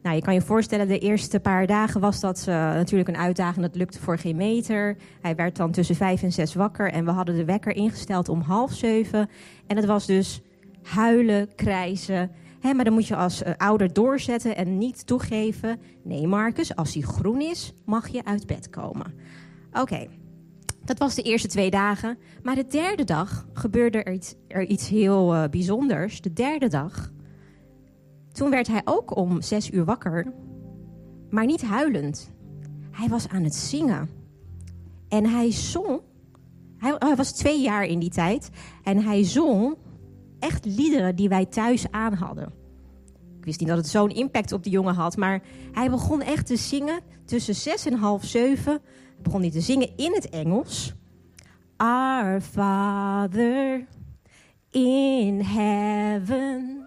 Nou, 0.04 0.16
je 0.16 0.22
kan 0.22 0.34
je 0.34 0.42
voorstellen, 0.42 0.88
de 0.88 1.00
eerste 1.00 1.40
paar 1.40 1.68
dagen 1.68 2.02
was 2.02 2.20
dat 2.20 2.46
uh, 2.50 2.56
natuurlijk 2.56 3.10
een 3.10 3.18
uitdaging. 3.18 3.66
Dat 3.66 3.76
lukte 3.76 4.00
voor 4.00 4.18
geen 4.18 4.36
meter. 4.36 4.98
Hij 5.22 5.36
werd 5.36 5.56
dan 5.56 5.72
tussen 5.72 5.96
vijf 5.96 6.24
en 6.24 6.32
zes 6.32 6.54
wakker. 6.54 6.92
En 6.92 7.06
we 7.06 7.12
hadden 7.12 7.36
de 7.36 7.46
wekker 7.46 7.76
ingesteld 7.76 8.30
om 8.30 8.42
half 8.42 8.74
zeven. 8.74 9.30
En 9.68 9.76
het 9.76 9.86
was 9.86 10.06
dus 10.06 10.42
huilen, 10.84 11.56
krijzen. 11.56 12.32
Hè, 12.60 12.74
maar 12.74 12.84
dan 12.84 12.94
moet 12.94 13.08
je 13.08 13.16
als 13.16 13.44
uh, 13.44 13.50
ouder 13.58 13.94
doorzetten 13.94 14.56
en 14.56 14.78
niet 14.78 15.08
toegeven. 15.08 15.80
Nee, 16.04 16.28
Marcus, 16.28 16.76
als 16.76 16.94
hij 16.94 17.04
groen 17.04 17.42
is, 17.42 17.74
mag 17.86 18.08
je 18.08 18.26
uit 18.26 18.48
bed 18.48 18.70
komen. 18.70 19.14
Oké, 19.72 20.08
dat 20.86 20.98
was 20.98 21.16
de 21.16 21.22
eerste 21.22 21.48
twee 21.48 21.70
dagen. 21.70 22.18
Maar 22.42 22.56
de 22.56 22.68
derde 22.68 23.04
dag 23.04 23.48
gebeurde 23.54 24.04
er 24.04 24.14
iets, 24.14 24.36
er 24.48 24.66
iets 24.66 24.90
heel 24.90 25.36
uh, 25.36 25.44
bijzonders. 25.50 26.22
De 26.22 26.34
derde 26.34 26.68
dag, 26.68 27.12
toen 28.34 28.50
werd 28.50 28.68
hij 28.68 28.82
ook 28.86 29.16
om 29.18 29.42
zes 29.42 29.72
uur 29.72 29.86
wakker, 29.86 30.34
maar 31.30 31.46
niet 31.46 31.62
huilend. 31.62 32.32
Hij 32.92 33.08
was 33.08 33.28
aan 33.28 33.44
het 33.44 33.56
zingen. 33.56 34.10
En 35.08 35.26
hij 35.26 35.52
zong. 35.52 36.02
Hij, 36.78 36.96
hij 36.98 37.16
was 37.16 37.32
twee 37.32 37.62
jaar 37.62 37.86
in 37.86 38.00
die 38.00 38.10
tijd. 38.10 38.50
En 38.84 39.04
hij 39.04 39.24
zong 39.24 39.76
echt 40.40 40.66
liederen 40.66 41.16
die 41.16 41.30
wij 41.30 41.46
thuis 41.46 41.92
aan 41.92 42.14
hadden. 42.14 42.52
Ik 43.38 43.46
wist 43.46 43.60
niet 43.60 43.70
dat 43.70 43.78
het 43.78 43.88
zo'n 43.88 44.10
impact 44.10 44.52
op 44.52 44.64
die 44.64 44.72
jongen 44.72 44.96
had, 44.96 45.18
maar 45.18 45.42
hij 45.72 45.90
begon 45.90 46.22
echt 46.22 46.46
te 46.46 46.56
zingen 46.56 47.00
tussen 47.26 47.56
zes 47.56 47.86
en 47.86 47.94
half 47.94 48.24
zeven 48.24 48.82
begon 49.22 49.42
hij 49.42 49.52
te 49.52 49.62
zingen 49.62 49.90
in 49.96 50.14
het 50.14 50.30
Engels. 50.30 50.94
Our 51.78 52.42
Father 52.42 53.86
in 54.72 55.42
heaven, 55.42 56.83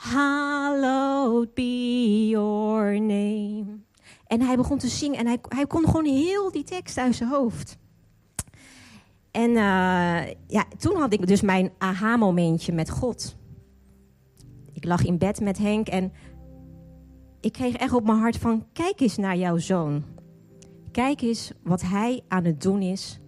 hallowed 0.00 1.54
be 1.54 2.28
your 2.28 3.00
name. 3.00 3.64
En 4.26 4.42
hij 4.42 4.56
begon 4.56 4.78
te 4.78 4.88
zingen 4.88 5.18
en 5.18 5.26
hij, 5.26 5.38
hij 5.48 5.66
kon 5.66 5.84
gewoon 5.84 6.04
heel 6.04 6.50
die 6.50 6.64
tekst 6.64 6.98
uit 6.98 7.14
zijn 7.14 7.30
hoofd. 7.30 7.78
En 9.30 9.50
uh, 9.50 10.26
ja, 10.46 10.64
toen 10.78 10.96
had 10.96 11.12
ik 11.12 11.26
dus 11.26 11.40
mijn 11.40 11.72
aha-momentje 11.78 12.72
met 12.72 12.90
God. 12.90 13.36
Ik 14.72 14.84
lag 14.84 15.04
in 15.04 15.18
bed 15.18 15.40
met 15.40 15.58
Henk 15.58 15.88
en 15.88 16.12
ik 17.40 17.52
kreeg 17.52 17.76
echt 17.76 17.92
op 17.92 18.04
mijn 18.04 18.18
hart 18.18 18.36
van... 18.36 18.66
kijk 18.72 19.00
eens 19.00 19.16
naar 19.16 19.36
jouw 19.36 19.56
zoon. 19.56 20.04
Kijk 20.92 21.20
eens 21.20 21.52
wat 21.62 21.82
hij 21.82 22.22
aan 22.28 22.44
het 22.44 22.62
doen 22.62 22.82
is 22.82 23.20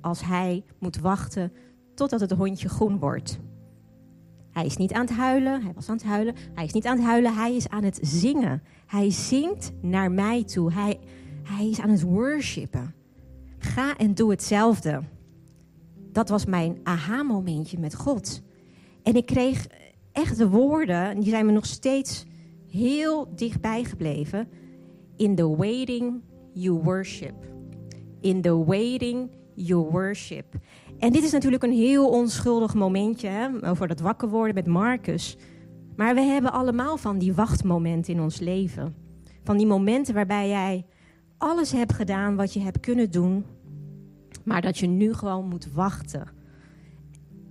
als 0.00 0.24
hij 0.24 0.64
moet 0.78 0.98
wachten 0.98 1.52
totdat 1.94 2.20
het 2.20 2.30
hondje 2.30 2.68
groen 2.68 2.98
wordt. 2.98 3.40
Hij 4.60 4.68
is 4.68 4.76
niet 4.76 4.92
aan 4.92 5.06
het 5.06 5.16
huilen, 5.16 5.62
hij 5.62 5.72
was 5.74 5.88
aan 5.88 5.96
het 5.96 6.04
huilen. 6.04 6.34
Hij 6.54 6.64
is 6.64 6.72
niet 6.72 6.86
aan 6.86 6.96
het 6.96 7.06
huilen, 7.06 7.34
hij 7.34 7.54
is 7.54 7.68
aan 7.68 7.82
het 7.82 7.98
zingen. 8.02 8.62
Hij 8.86 9.10
zingt 9.10 9.72
naar 9.80 10.12
mij 10.12 10.44
toe. 10.44 10.72
Hij, 10.72 10.98
hij 11.42 11.68
is 11.68 11.80
aan 11.80 11.90
het 11.90 12.02
worshipen. 12.02 12.94
Ga 13.58 13.96
en 13.96 14.14
doe 14.14 14.30
hetzelfde. 14.30 15.02
Dat 16.12 16.28
was 16.28 16.44
mijn 16.44 16.78
aha-momentje 16.82 17.78
met 17.78 17.94
God. 17.94 18.42
En 19.02 19.14
ik 19.14 19.26
kreeg 19.26 19.66
echt 20.12 20.38
de 20.38 20.48
woorden, 20.48 21.20
die 21.20 21.30
zijn 21.30 21.46
me 21.46 21.52
nog 21.52 21.66
steeds 21.66 22.26
heel 22.70 23.34
dichtbij 23.34 23.84
gebleven. 23.84 24.48
In 25.16 25.34
the 25.34 25.56
waiting 25.56 26.20
you 26.52 26.82
worship. 26.82 27.34
In 28.20 28.40
the 28.40 28.64
waiting 28.64 29.30
you 29.54 29.90
worship. 29.90 30.54
En 31.00 31.12
dit 31.12 31.22
is 31.22 31.32
natuurlijk 31.32 31.62
een 31.62 31.72
heel 31.72 32.08
onschuldig 32.08 32.74
momentje 32.74 33.28
hè, 33.28 33.68
over 33.68 33.88
dat 33.88 34.00
wakker 34.00 34.28
worden 34.28 34.54
met 34.54 34.66
Marcus. 34.66 35.36
Maar 35.96 36.14
we 36.14 36.20
hebben 36.20 36.52
allemaal 36.52 36.96
van 36.96 37.18
die 37.18 37.34
wachtmomenten 37.34 38.14
in 38.14 38.20
ons 38.20 38.38
leven. 38.40 38.94
Van 39.44 39.56
die 39.56 39.66
momenten 39.66 40.14
waarbij 40.14 40.48
jij 40.48 40.86
alles 41.38 41.72
hebt 41.72 41.92
gedaan 41.92 42.36
wat 42.36 42.52
je 42.52 42.60
hebt 42.60 42.80
kunnen 42.80 43.10
doen, 43.10 43.44
maar 44.44 44.62
dat 44.62 44.78
je 44.78 44.86
nu 44.86 45.14
gewoon 45.14 45.48
moet 45.48 45.72
wachten. 45.72 46.28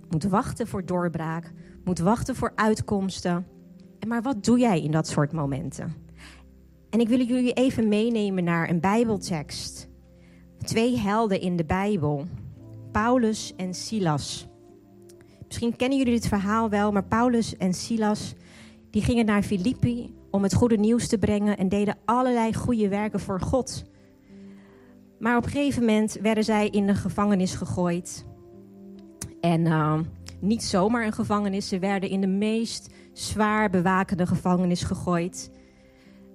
Moet 0.08 0.24
wachten 0.24 0.66
voor 0.66 0.84
doorbraak, 0.84 1.52
moet 1.84 1.98
wachten 1.98 2.36
voor 2.36 2.52
uitkomsten. 2.54 3.46
En 3.98 4.08
maar 4.08 4.22
wat 4.22 4.44
doe 4.44 4.58
jij 4.58 4.82
in 4.82 4.90
dat 4.90 5.08
soort 5.08 5.32
momenten? 5.32 5.94
En 6.90 7.00
ik 7.00 7.08
wil 7.08 7.20
jullie 7.20 7.52
even 7.52 7.88
meenemen 7.88 8.44
naar 8.44 8.68
een 8.68 8.80
Bijbeltekst. 8.80 9.88
Twee 10.58 10.98
helden 10.98 11.40
in 11.40 11.56
de 11.56 11.64
Bijbel, 11.64 12.26
Paulus 12.92 13.52
en 13.56 13.74
Silas. 13.74 14.46
Misschien 15.46 15.76
kennen 15.76 15.98
jullie 15.98 16.14
dit 16.14 16.28
verhaal 16.28 16.68
wel, 16.68 16.92
maar 16.92 17.04
Paulus 17.04 17.56
en 17.56 17.74
Silas 17.74 18.34
die 18.90 19.02
gingen 19.02 19.24
naar 19.24 19.42
Filippi 19.42 20.14
om 20.30 20.42
het 20.42 20.54
goede 20.54 20.76
nieuws 20.76 21.08
te 21.08 21.18
brengen 21.18 21.56
en 21.56 21.68
deden 21.68 21.98
allerlei 22.04 22.54
goede 22.54 22.88
werken 22.88 23.20
voor 23.20 23.40
God. 23.40 23.84
Maar 25.18 25.36
op 25.36 25.44
een 25.44 25.50
gegeven 25.50 25.84
moment 25.84 26.18
werden 26.22 26.44
zij 26.44 26.68
in 26.68 26.86
de 26.86 26.94
gevangenis 26.94 27.54
gegooid. 27.54 28.24
En 29.40 29.66
uh, 29.66 29.98
niet 30.40 30.62
zomaar 30.62 31.04
een 31.04 31.12
gevangenis, 31.12 31.68
ze 31.68 31.78
werden 31.78 32.10
in 32.10 32.20
de 32.20 32.26
meest 32.26 32.94
zwaar 33.12 33.70
bewakende 33.70 34.26
gevangenis 34.26 34.82
gegooid. 34.82 35.50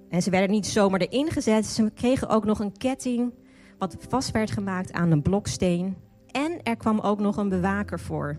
En 0.08 0.22
ze 0.22 0.30
werden 0.30 0.50
niet 0.50 0.66
zomaar 0.66 1.00
erin 1.00 1.30
gezet. 1.30 1.66
Ze 1.66 1.90
kregen 1.94 2.28
ook 2.28 2.44
nog 2.44 2.58
een 2.58 2.76
ketting 2.76 3.32
wat 3.78 3.96
vast 4.08 4.30
werd 4.30 4.50
gemaakt 4.50 4.92
aan 4.92 5.10
een 5.10 5.22
bloksteen. 5.22 5.96
En 6.30 6.62
er 6.62 6.76
kwam 6.76 7.00
ook 7.00 7.20
nog 7.20 7.36
een 7.36 7.48
bewaker 7.48 8.00
voor. 8.00 8.38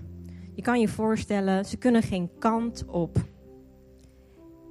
Je 0.53 0.61
kan 0.61 0.79
je 0.79 0.87
voorstellen, 0.87 1.65
ze 1.65 1.77
kunnen 1.77 2.01
geen 2.03 2.29
kant 2.39 2.85
op. 2.87 3.17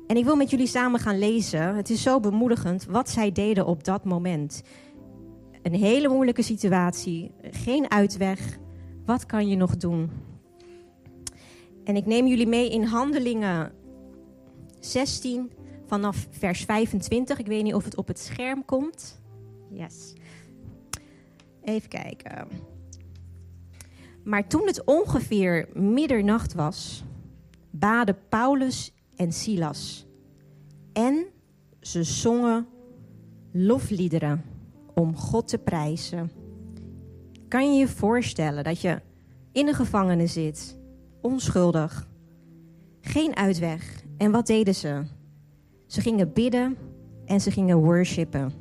En 0.07 0.17
ik 0.17 0.25
wil 0.25 0.37
met 0.37 0.51
jullie 0.51 0.67
samen 0.67 1.01
gaan 1.01 1.19
lezen. 1.19 1.77
Het 1.77 1.91
is 1.91 2.03
zo 2.03 2.21
bemoedigend 2.21 2.85
wat 2.85 3.09
zij 3.09 3.33
deden 3.33 3.67
op 3.67 3.85
dat 3.85 4.05
moment. 4.05 4.63
Een 5.63 5.75
hele 5.75 6.09
moeilijke 6.09 6.43
situatie, 6.43 7.31
geen 7.51 7.91
uitweg. 7.91 8.59
Wat 9.05 9.27
kan 9.27 9.49
je 9.49 9.57
nog 9.57 9.77
doen? 9.77 10.11
En 11.85 11.97
ik 11.97 12.07
neem 12.07 12.27
jullie 12.27 12.47
mee 12.47 12.71
in 12.71 12.83
Handelingen 12.83 13.73
16, 14.81 15.53
vanaf 15.87 16.27
vers 16.31 16.65
25. 16.65 17.39
Ik 17.39 17.47
weet 17.47 17.63
niet 17.63 17.75
of 17.75 17.85
het 17.85 17.97
op 17.97 18.07
het 18.07 18.19
scherm 18.19 18.65
komt. 18.65 19.21
Yes. 19.71 20.13
Even 21.63 21.89
kijken. 21.89 22.49
Maar 24.27 24.47
toen 24.49 24.67
het 24.67 24.85
ongeveer 24.85 25.69
middernacht 25.75 26.55
was, 26.55 27.05
baden 27.71 28.17
Paulus 28.29 28.95
en 29.17 29.33
Silas. 29.33 30.07
En 30.93 31.27
ze 31.81 32.03
zongen 32.03 32.67
lofliederen 33.53 34.43
om 34.95 35.17
God 35.17 35.49
te 35.49 35.59
prijzen. 35.59 36.31
Kan 37.49 37.73
je 37.73 37.79
je 37.79 37.89
voorstellen 37.89 38.65
dat 38.65 38.81
je 38.81 39.01
in 39.53 39.69
een 39.69 39.75
gevangenis 39.75 40.33
zit, 40.33 40.79
onschuldig, 41.21 42.09
geen 43.01 43.37
uitweg 43.37 44.03
En 44.17 44.31
wat 44.31 44.47
deden 44.47 44.75
ze? 44.75 45.03
Ze 45.87 46.01
gingen 46.01 46.33
bidden 46.33 46.77
en 47.25 47.41
ze 47.41 47.51
gingen 47.51 47.77
worshipen. 47.77 48.53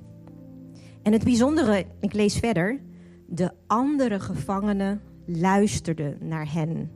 En 1.01 1.11
het 1.11 1.23
bijzondere, 1.23 1.85
ik 1.99 2.13
lees 2.13 2.37
verder, 2.37 2.81
de 3.27 3.51
andere 3.67 4.19
gevangenen 4.19 5.01
luisterden 5.25 6.17
naar 6.21 6.53
hen. 6.53 6.91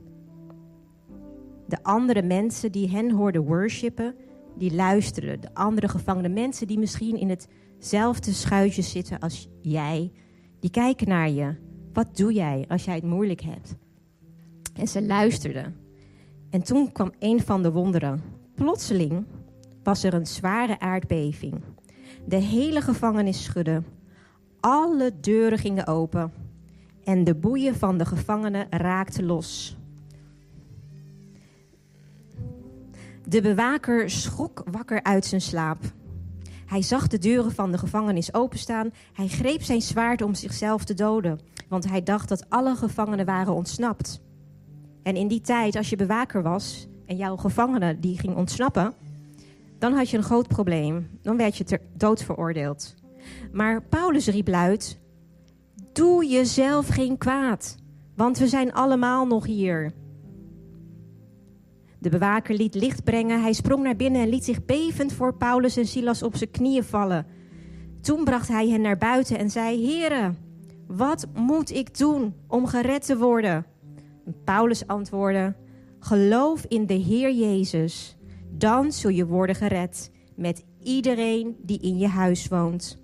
De 1.66 1.82
andere 1.82 2.22
mensen 2.22 2.72
die 2.72 2.90
hen 2.90 3.10
hoorden 3.10 3.44
worshipen, 3.44 4.14
die 4.56 4.74
luisterden. 4.74 5.40
De 5.40 5.54
andere 5.54 5.88
gevangenen, 5.88 6.32
mensen 6.32 6.66
die 6.66 6.78
misschien 6.78 7.16
in 7.16 7.28
hetzelfde 7.28 8.32
schuitje 8.32 8.82
zitten 8.82 9.18
als 9.18 9.48
jij, 9.60 10.12
die 10.60 10.70
kijken 10.70 11.08
naar 11.08 11.30
je. 11.30 11.54
Wat 11.92 12.16
doe 12.16 12.32
jij 12.32 12.64
als 12.68 12.84
jij 12.84 12.94
het 12.94 13.04
moeilijk 13.04 13.40
hebt? 13.40 13.76
En 14.74 14.88
ze 14.88 15.02
luisterden. 15.02 15.76
En 16.50 16.62
toen 16.62 16.92
kwam 16.92 17.12
een 17.18 17.40
van 17.40 17.62
de 17.62 17.72
wonderen. 17.72 18.22
Plotseling 18.54 19.26
was 19.82 20.02
er 20.02 20.14
een 20.14 20.26
zware 20.26 20.78
aardbeving. 20.78 21.54
De 22.26 22.36
hele 22.36 22.80
gevangenis 22.80 23.44
schudde. 23.44 23.82
Alle 24.60 25.12
deuren 25.20 25.58
gingen 25.58 25.86
open. 25.86 26.32
En 27.10 27.24
de 27.24 27.34
boeien 27.34 27.74
van 27.74 27.98
de 27.98 28.04
gevangenen 28.04 28.66
raakten 28.70 29.24
los. 29.24 29.76
De 33.24 33.40
bewaker 33.40 34.10
schrok 34.10 34.62
wakker 34.70 35.02
uit 35.02 35.26
zijn 35.26 35.40
slaap. 35.40 35.78
Hij 36.66 36.82
zag 36.82 37.06
de 37.06 37.18
deuren 37.18 37.52
van 37.52 37.70
de 37.72 37.78
gevangenis 37.78 38.34
openstaan. 38.34 38.90
Hij 39.12 39.28
greep 39.28 39.62
zijn 39.62 39.82
zwaard 39.82 40.22
om 40.22 40.34
zichzelf 40.34 40.84
te 40.84 40.94
doden, 40.94 41.40
want 41.68 41.88
hij 41.88 42.02
dacht 42.02 42.28
dat 42.28 42.50
alle 42.50 42.74
gevangenen 42.76 43.26
waren 43.26 43.54
ontsnapt. 43.54 44.20
En 45.02 45.16
in 45.16 45.28
die 45.28 45.40
tijd, 45.40 45.76
als 45.76 45.90
je 45.90 45.96
bewaker 45.96 46.42
was 46.42 46.88
en 47.06 47.16
jouw 47.16 47.36
gevangene 47.36 47.98
die 47.98 48.18
ging 48.18 48.36
ontsnappen, 48.36 48.94
dan 49.78 49.92
had 49.92 50.10
je 50.10 50.16
een 50.16 50.22
groot 50.22 50.48
probleem. 50.48 51.10
Dan 51.22 51.36
werd 51.36 51.56
je 51.56 51.64
ter 51.64 51.80
dood 51.92 52.22
veroordeeld. 52.22 52.94
Maar 53.52 53.82
Paulus 53.82 54.26
riep 54.26 54.48
luid: 54.48 54.98
Doe 56.00 56.26
jezelf 56.26 56.88
geen 56.88 57.18
kwaad, 57.18 57.76
want 58.16 58.38
we 58.38 58.48
zijn 58.48 58.72
allemaal 58.72 59.26
nog 59.26 59.46
hier. 59.46 59.92
De 61.98 62.08
bewaker 62.08 62.54
liet 62.54 62.74
licht 62.74 63.04
brengen. 63.04 63.40
Hij 63.40 63.52
sprong 63.52 63.82
naar 63.82 63.96
binnen 63.96 64.22
en 64.22 64.28
liet 64.28 64.44
zich 64.44 64.64
bevend 64.64 65.12
voor 65.12 65.34
Paulus 65.34 65.76
en 65.76 65.86
Silas 65.86 66.22
op 66.22 66.36
zijn 66.36 66.50
knieën 66.50 66.84
vallen. 66.84 67.26
Toen 68.00 68.24
bracht 68.24 68.48
hij 68.48 68.68
hen 68.68 68.80
naar 68.80 68.98
buiten 68.98 69.38
en 69.38 69.50
zei: 69.50 69.86
Heren, 69.86 70.36
wat 70.86 71.26
moet 71.34 71.70
ik 71.70 71.98
doen 71.98 72.34
om 72.46 72.66
gered 72.66 73.06
te 73.06 73.16
worden? 73.16 73.66
En 74.26 74.34
Paulus 74.44 74.86
antwoordde: 74.86 75.56
Geloof 75.98 76.64
in 76.68 76.86
de 76.86 76.94
Heer 76.94 77.32
Jezus, 77.32 78.16
dan 78.50 78.92
zul 78.92 79.10
je 79.10 79.26
worden 79.26 79.54
gered 79.54 80.10
met 80.36 80.64
iedereen 80.82 81.56
die 81.62 81.80
in 81.80 81.98
je 81.98 82.08
huis 82.08 82.48
woont. 82.48 82.98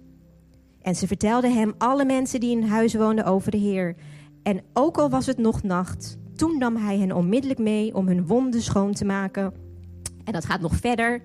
En 0.86 0.94
ze 0.94 1.06
vertelden 1.06 1.54
hem 1.54 1.74
alle 1.78 2.04
mensen 2.04 2.40
die 2.40 2.50
in 2.50 2.62
huis 2.62 2.94
woonden 2.94 3.24
over 3.24 3.50
de 3.50 3.56
Heer. 3.56 3.96
En 4.42 4.60
ook 4.72 4.98
al 4.98 5.10
was 5.10 5.26
het 5.26 5.38
nog 5.38 5.62
nacht, 5.62 6.18
toen 6.34 6.58
nam 6.58 6.76
hij 6.76 6.98
hen 6.98 7.12
onmiddellijk 7.12 7.60
mee 7.60 7.94
om 7.94 8.06
hun 8.06 8.26
wonden 8.26 8.62
schoon 8.62 8.92
te 8.92 9.04
maken. 9.04 9.52
En 10.24 10.32
dat 10.32 10.44
gaat 10.44 10.60
nog 10.60 10.76
verder. 10.76 11.22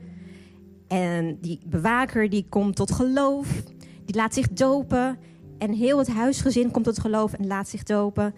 En 0.88 1.38
die 1.42 1.60
bewaker 1.66 2.30
die 2.30 2.46
komt 2.50 2.76
tot 2.76 2.92
geloof, 2.92 3.64
die 4.06 4.16
laat 4.16 4.34
zich 4.34 4.50
dopen. 4.50 5.18
En 5.58 5.74
heel 5.74 5.98
het 5.98 6.10
huisgezin 6.10 6.72
komt 6.72 6.86
tot 6.86 7.00
geloof 7.00 7.34
en 7.34 7.48
laat 7.48 7.68
zich 7.68 7.84
dopen. 7.84 8.34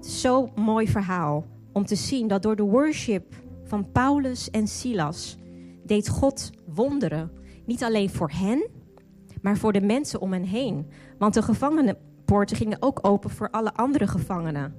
Zo'n 0.00 0.50
mooi 0.54 0.88
verhaal 0.88 1.44
om 1.72 1.84
te 1.84 1.96
zien 1.96 2.28
dat 2.28 2.42
door 2.42 2.56
de 2.56 2.62
worship 2.62 3.34
van 3.64 3.92
Paulus 3.92 4.50
en 4.50 4.66
Silas 4.66 5.36
deed 5.84 6.08
God 6.08 6.50
wonderen. 6.74 7.30
Niet 7.66 7.82
alleen 7.82 8.10
voor 8.10 8.30
hen, 8.34 8.68
maar 9.42 9.56
voor 9.56 9.72
de 9.72 9.80
mensen 9.80 10.20
om 10.20 10.32
hen 10.32 10.44
heen. 10.44 10.86
Want 11.18 11.34
de 11.34 11.42
gevangenenpoorten 11.42 12.56
gingen 12.56 12.82
ook 12.82 12.98
open 13.02 13.30
voor 13.30 13.50
alle 13.50 13.74
andere 13.74 14.06
gevangenen. 14.06 14.74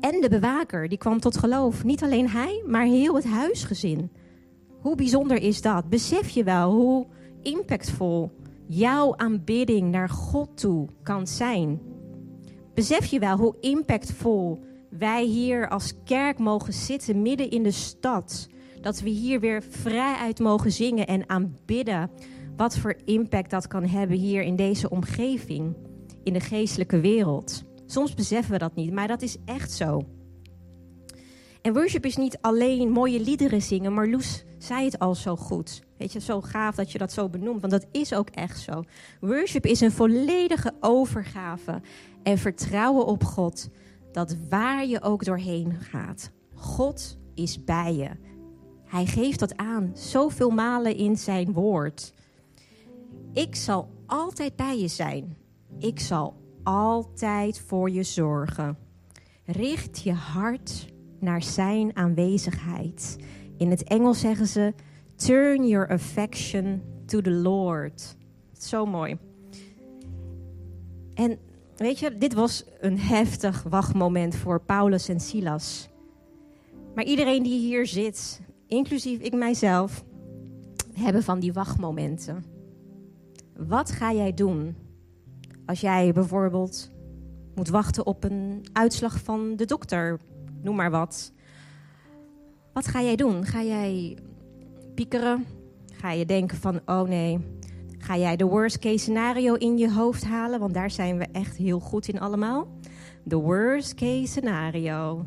En 0.00 0.20
de 0.20 0.28
bewaker, 0.28 0.88
die 0.88 0.98
kwam 0.98 1.20
tot 1.20 1.38
geloof. 1.38 1.84
Niet 1.84 2.02
alleen 2.02 2.28
hij, 2.28 2.62
maar 2.66 2.84
heel 2.84 3.14
het 3.14 3.26
huisgezin. 3.26 4.10
Hoe 4.80 4.96
bijzonder 4.96 5.42
is 5.42 5.62
dat? 5.62 5.88
Besef 5.88 6.28
je 6.28 6.44
wel 6.44 6.72
hoe 6.72 7.06
impactvol 7.42 8.30
jouw 8.66 9.16
aanbidding 9.16 9.90
naar 9.90 10.08
God 10.08 10.48
toe 10.54 10.88
kan 11.02 11.26
zijn? 11.26 11.80
Besef 12.74 13.06
je 13.06 13.18
wel 13.18 13.36
hoe 13.36 13.56
impactvol 13.60 14.64
wij 14.90 15.24
hier 15.24 15.68
als 15.68 15.94
kerk 16.04 16.38
mogen 16.38 16.72
zitten 16.72 17.22
midden 17.22 17.50
in 17.50 17.62
de 17.62 17.70
stad? 17.70 18.48
Dat 18.80 19.00
we 19.00 19.08
hier 19.08 19.40
weer 19.40 19.62
vrijuit 19.62 20.38
mogen 20.38 20.72
zingen 20.72 21.06
en 21.06 21.28
aanbidden. 21.28 22.10
Wat 22.56 22.76
voor 22.76 22.96
impact 23.04 23.50
dat 23.50 23.66
kan 23.66 23.84
hebben 23.84 24.16
hier 24.16 24.42
in 24.42 24.56
deze 24.56 24.90
omgeving, 24.90 25.76
in 26.22 26.32
de 26.32 26.40
geestelijke 26.40 27.00
wereld. 27.00 27.64
Soms 27.86 28.14
beseffen 28.14 28.52
we 28.52 28.58
dat 28.58 28.74
niet, 28.74 28.92
maar 28.92 29.08
dat 29.08 29.22
is 29.22 29.36
echt 29.44 29.72
zo. 29.72 30.02
En 31.62 31.72
worship 31.72 32.04
is 32.04 32.16
niet 32.16 32.38
alleen 32.40 32.90
mooie 32.90 33.20
liederen 33.20 33.62
zingen, 33.62 33.94
maar 33.94 34.08
Loes 34.08 34.44
zei 34.58 34.84
het 34.84 34.98
al 34.98 35.14
zo 35.14 35.36
goed. 35.36 35.82
Weet 35.98 36.12
je, 36.12 36.20
zo 36.20 36.40
gaaf 36.40 36.74
dat 36.74 36.92
je 36.92 36.98
dat 36.98 37.12
zo 37.12 37.28
benoemt, 37.28 37.60
want 37.60 37.72
dat 37.72 37.86
is 37.90 38.14
ook 38.14 38.28
echt 38.28 38.60
zo. 38.60 38.84
Worship 39.20 39.66
is 39.66 39.80
een 39.80 39.92
volledige 39.92 40.72
overgave 40.80 41.80
en 42.22 42.38
vertrouwen 42.38 43.06
op 43.06 43.24
God, 43.24 43.68
dat 44.12 44.36
waar 44.48 44.86
je 44.86 45.02
ook 45.02 45.24
doorheen 45.24 45.74
gaat, 45.80 46.30
God 46.54 47.18
is 47.34 47.64
bij 47.64 47.94
je. 47.94 48.10
Hij 48.84 49.06
geeft 49.06 49.38
dat 49.38 49.56
aan, 49.56 49.90
zoveel 49.94 50.50
malen 50.50 50.96
in 50.96 51.16
zijn 51.16 51.52
woord. 51.52 52.12
Ik 53.34 53.54
zal 53.54 53.88
altijd 54.06 54.56
bij 54.56 54.78
je 54.78 54.88
zijn. 54.88 55.36
Ik 55.78 56.00
zal 56.00 56.34
altijd 56.62 57.60
voor 57.60 57.90
je 57.90 58.02
zorgen. 58.02 58.78
Richt 59.44 60.02
je 60.02 60.12
hart 60.12 60.92
naar 61.20 61.42
zijn 61.42 61.96
aanwezigheid. 61.96 63.16
In 63.56 63.70
het 63.70 63.82
Engels 63.82 64.20
zeggen 64.20 64.46
ze: 64.46 64.74
Turn 65.16 65.68
your 65.68 65.88
affection 65.88 66.82
to 67.06 67.20
the 67.20 67.30
Lord. 67.30 68.16
Zo 68.52 68.86
mooi. 68.86 69.18
En 71.14 71.38
weet 71.76 71.98
je, 71.98 72.16
dit 72.18 72.34
was 72.34 72.64
een 72.80 72.98
heftig 72.98 73.62
wachtmoment 73.62 74.36
voor 74.36 74.60
Paulus 74.60 75.08
en 75.08 75.20
Silas. 75.20 75.88
Maar 76.94 77.04
iedereen 77.04 77.42
die 77.42 77.58
hier 77.58 77.86
zit, 77.86 78.40
inclusief 78.66 79.20
ik 79.20 79.34
mijzelf, 79.34 80.04
hebben 80.92 81.22
van 81.22 81.40
die 81.40 81.52
wachtmomenten. 81.52 82.53
Wat 83.56 83.90
ga 83.90 84.12
jij 84.12 84.34
doen 84.34 84.76
als 85.66 85.80
jij 85.80 86.12
bijvoorbeeld 86.12 86.90
moet 87.54 87.68
wachten 87.68 88.06
op 88.06 88.24
een 88.24 88.66
uitslag 88.72 89.20
van 89.20 89.56
de 89.56 89.64
dokter, 89.64 90.20
noem 90.62 90.76
maar 90.76 90.90
wat. 90.90 91.32
Wat 92.72 92.86
ga 92.86 93.02
jij 93.02 93.16
doen? 93.16 93.44
Ga 93.44 93.62
jij 93.62 94.18
piekeren? 94.94 95.44
Ga 95.92 96.10
je 96.10 96.26
denken 96.26 96.58
van, 96.58 96.80
oh 96.86 97.02
nee, 97.08 97.38
ga 97.98 98.16
jij 98.16 98.36
de 98.36 98.44
worst 98.44 98.78
case 98.78 98.98
scenario 98.98 99.54
in 99.54 99.78
je 99.78 99.92
hoofd 99.92 100.24
halen? 100.24 100.60
Want 100.60 100.74
daar 100.74 100.90
zijn 100.90 101.18
we 101.18 101.26
echt 101.32 101.56
heel 101.56 101.80
goed 101.80 102.08
in 102.08 102.20
allemaal. 102.20 102.68
De 103.22 103.36
worst 103.36 103.94
case 103.94 104.26
scenario. 104.26 105.24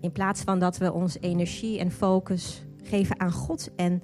In 0.00 0.12
plaats 0.12 0.40
van 0.42 0.58
dat 0.58 0.78
we 0.78 0.92
onze 0.92 1.18
energie 1.18 1.78
en 1.78 1.90
focus 1.90 2.62
geven 2.82 3.20
aan 3.20 3.32
God 3.32 3.74
en 3.76 4.02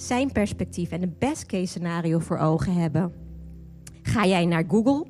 zijn 0.00 0.32
perspectief 0.32 0.90
en 0.90 1.00
de 1.00 1.12
best 1.18 1.46
case 1.46 1.66
scenario 1.66 2.18
voor 2.18 2.38
ogen 2.38 2.72
hebben. 2.72 3.12
Ga 4.02 4.26
jij 4.26 4.46
naar 4.46 4.64
Google? 4.68 5.06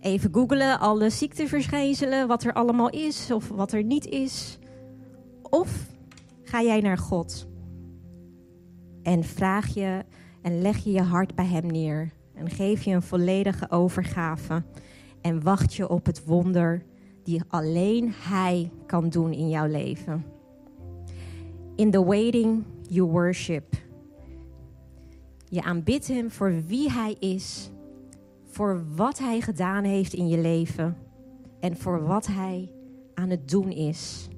Even 0.00 0.34
googelen, 0.34 0.80
alle 0.80 1.10
ziekteverschijnselen, 1.10 2.28
wat 2.28 2.44
er 2.44 2.52
allemaal 2.52 2.90
is 2.90 3.30
of 3.30 3.48
wat 3.48 3.72
er 3.72 3.82
niet 3.82 4.06
is. 4.06 4.58
Of 5.42 5.86
ga 6.42 6.62
jij 6.62 6.80
naar 6.80 6.98
God 6.98 7.46
en 9.02 9.24
vraag 9.24 9.74
je 9.74 10.04
en 10.42 10.62
leg 10.62 10.78
je 10.78 10.92
je 10.92 11.02
hart 11.02 11.34
bij 11.34 11.46
Hem 11.46 11.66
neer 11.66 12.12
en 12.34 12.50
geef 12.50 12.82
je 12.82 12.94
een 12.94 13.02
volledige 13.02 13.70
overgave 13.70 14.62
en 15.20 15.42
wacht 15.42 15.74
je 15.74 15.88
op 15.88 16.06
het 16.06 16.24
wonder 16.24 16.82
die 17.22 17.42
alleen 17.48 18.12
Hij 18.12 18.70
kan 18.86 19.08
doen 19.08 19.32
in 19.32 19.48
jouw 19.48 19.66
leven. 19.66 20.24
In 21.76 21.90
the 21.90 22.04
waiting, 22.04 22.64
you 22.88 23.10
worship. 23.10 23.74
Je 25.48 25.62
aanbidt 25.62 26.08
Hem 26.08 26.30
voor 26.30 26.62
wie 26.66 26.90
Hij 26.90 27.16
is 27.18 27.70
voor 28.44 28.84
wat 28.94 29.18
Hij 29.18 29.40
gedaan 29.40 29.84
heeft 29.84 30.12
in 30.12 30.28
je 30.28 30.38
leven 30.38 30.96
en 31.60 31.76
voor 31.76 32.06
wat 32.06 32.26
Hij 32.26 32.72
aan 33.14 33.30
het 33.30 33.48
doen 33.48 33.70
is. 33.70 34.28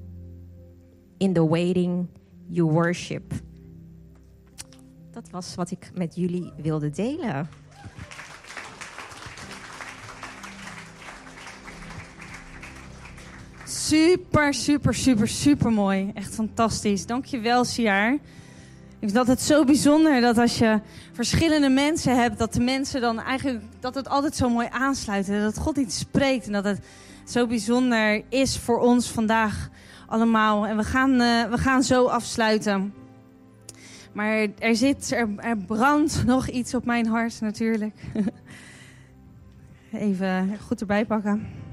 In 1.16 1.32
the 1.32 1.48
waiting, 1.48 2.06
you 2.46 2.70
worship. 2.70 3.32
Dat 5.10 5.30
was 5.30 5.54
wat 5.54 5.70
ik 5.70 5.90
met 5.94 6.14
jullie 6.14 6.52
wilde 6.56 6.90
delen. 6.90 7.48
Super, 13.88 14.54
super, 14.54 14.94
super, 14.94 15.28
super 15.28 15.72
mooi. 15.72 16.10
Echt 16.14 16.34
fantastisch. 16.34 17.06
Dankjewel, 17.06 17.64
Siar. 17.64 18.12
Ik 18.98 19.10
vind 19.10 19.26
het 19.26 19.42
zo 19.42 19.64
bijzonder 19.64 20.20
dat 20.20 20.38
als 20.38 20.58
je 20.58 20.80
verschillende 21.12 21.68
mensen 21.68 22.16
hebt, 22.16 22.38
dat 22.38 22.52
de 22.52 22.60
mensen 22.60 23.00
dan 23.00 23.20
eigenlijk, 23.20 23.64
dat 23.80 23.94
het 23.94 24.08
altijd 24.08 24.36
zo 24.36 24.48
mooi 24.48 24.68
aansluit. 24.70 25.28
En 25.28 25.40
dat 25.40 25.58
God 25.58 25.76
iets 25.76 25.98
spreekt 25.98 26.46
en 26.46 26.52
dat 26.52 26.64
het 26.64 26.80
zo 27.24 27.46
bijzonder 27.46 28.22
is 28.28 28.58
voor 28.58 28.78
ons 28.78 29.10
vandaag 29.10 29.68
allemaal. 30.06 30.66
En 30.66 30.76
we 30.76 30.84
gaan, 30.84 31.12
uh, 31.12 31.44
we 31.44 31.58
gaan 31.58 31.82
zo 31.82 32.06
afsluiten. 32.06 32.94
Maar 34.12 34.46
er 34.58 34.76
zit, 34.76 35.10
er 35.36 35.56
brandt 35.66 36.24
nog 36.34 36.48
iets 36.48 36.74
op 36.74 36.84
mijn 36.84 37.06
hart 37.06 37.40
natuurlijk. 37.40 37.94
Even 39.92 40.58
goed 40.66 40.80
erbij 40.80 41.04
pakken. 41.04 41.66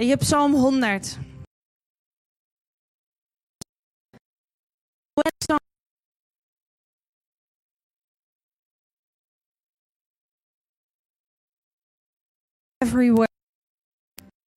Je 0.00 0.06
hebt 0.06 0.22
Psalm 0.22 0.52
100. 0.54 1.18
Everywhere. 12.82 13.39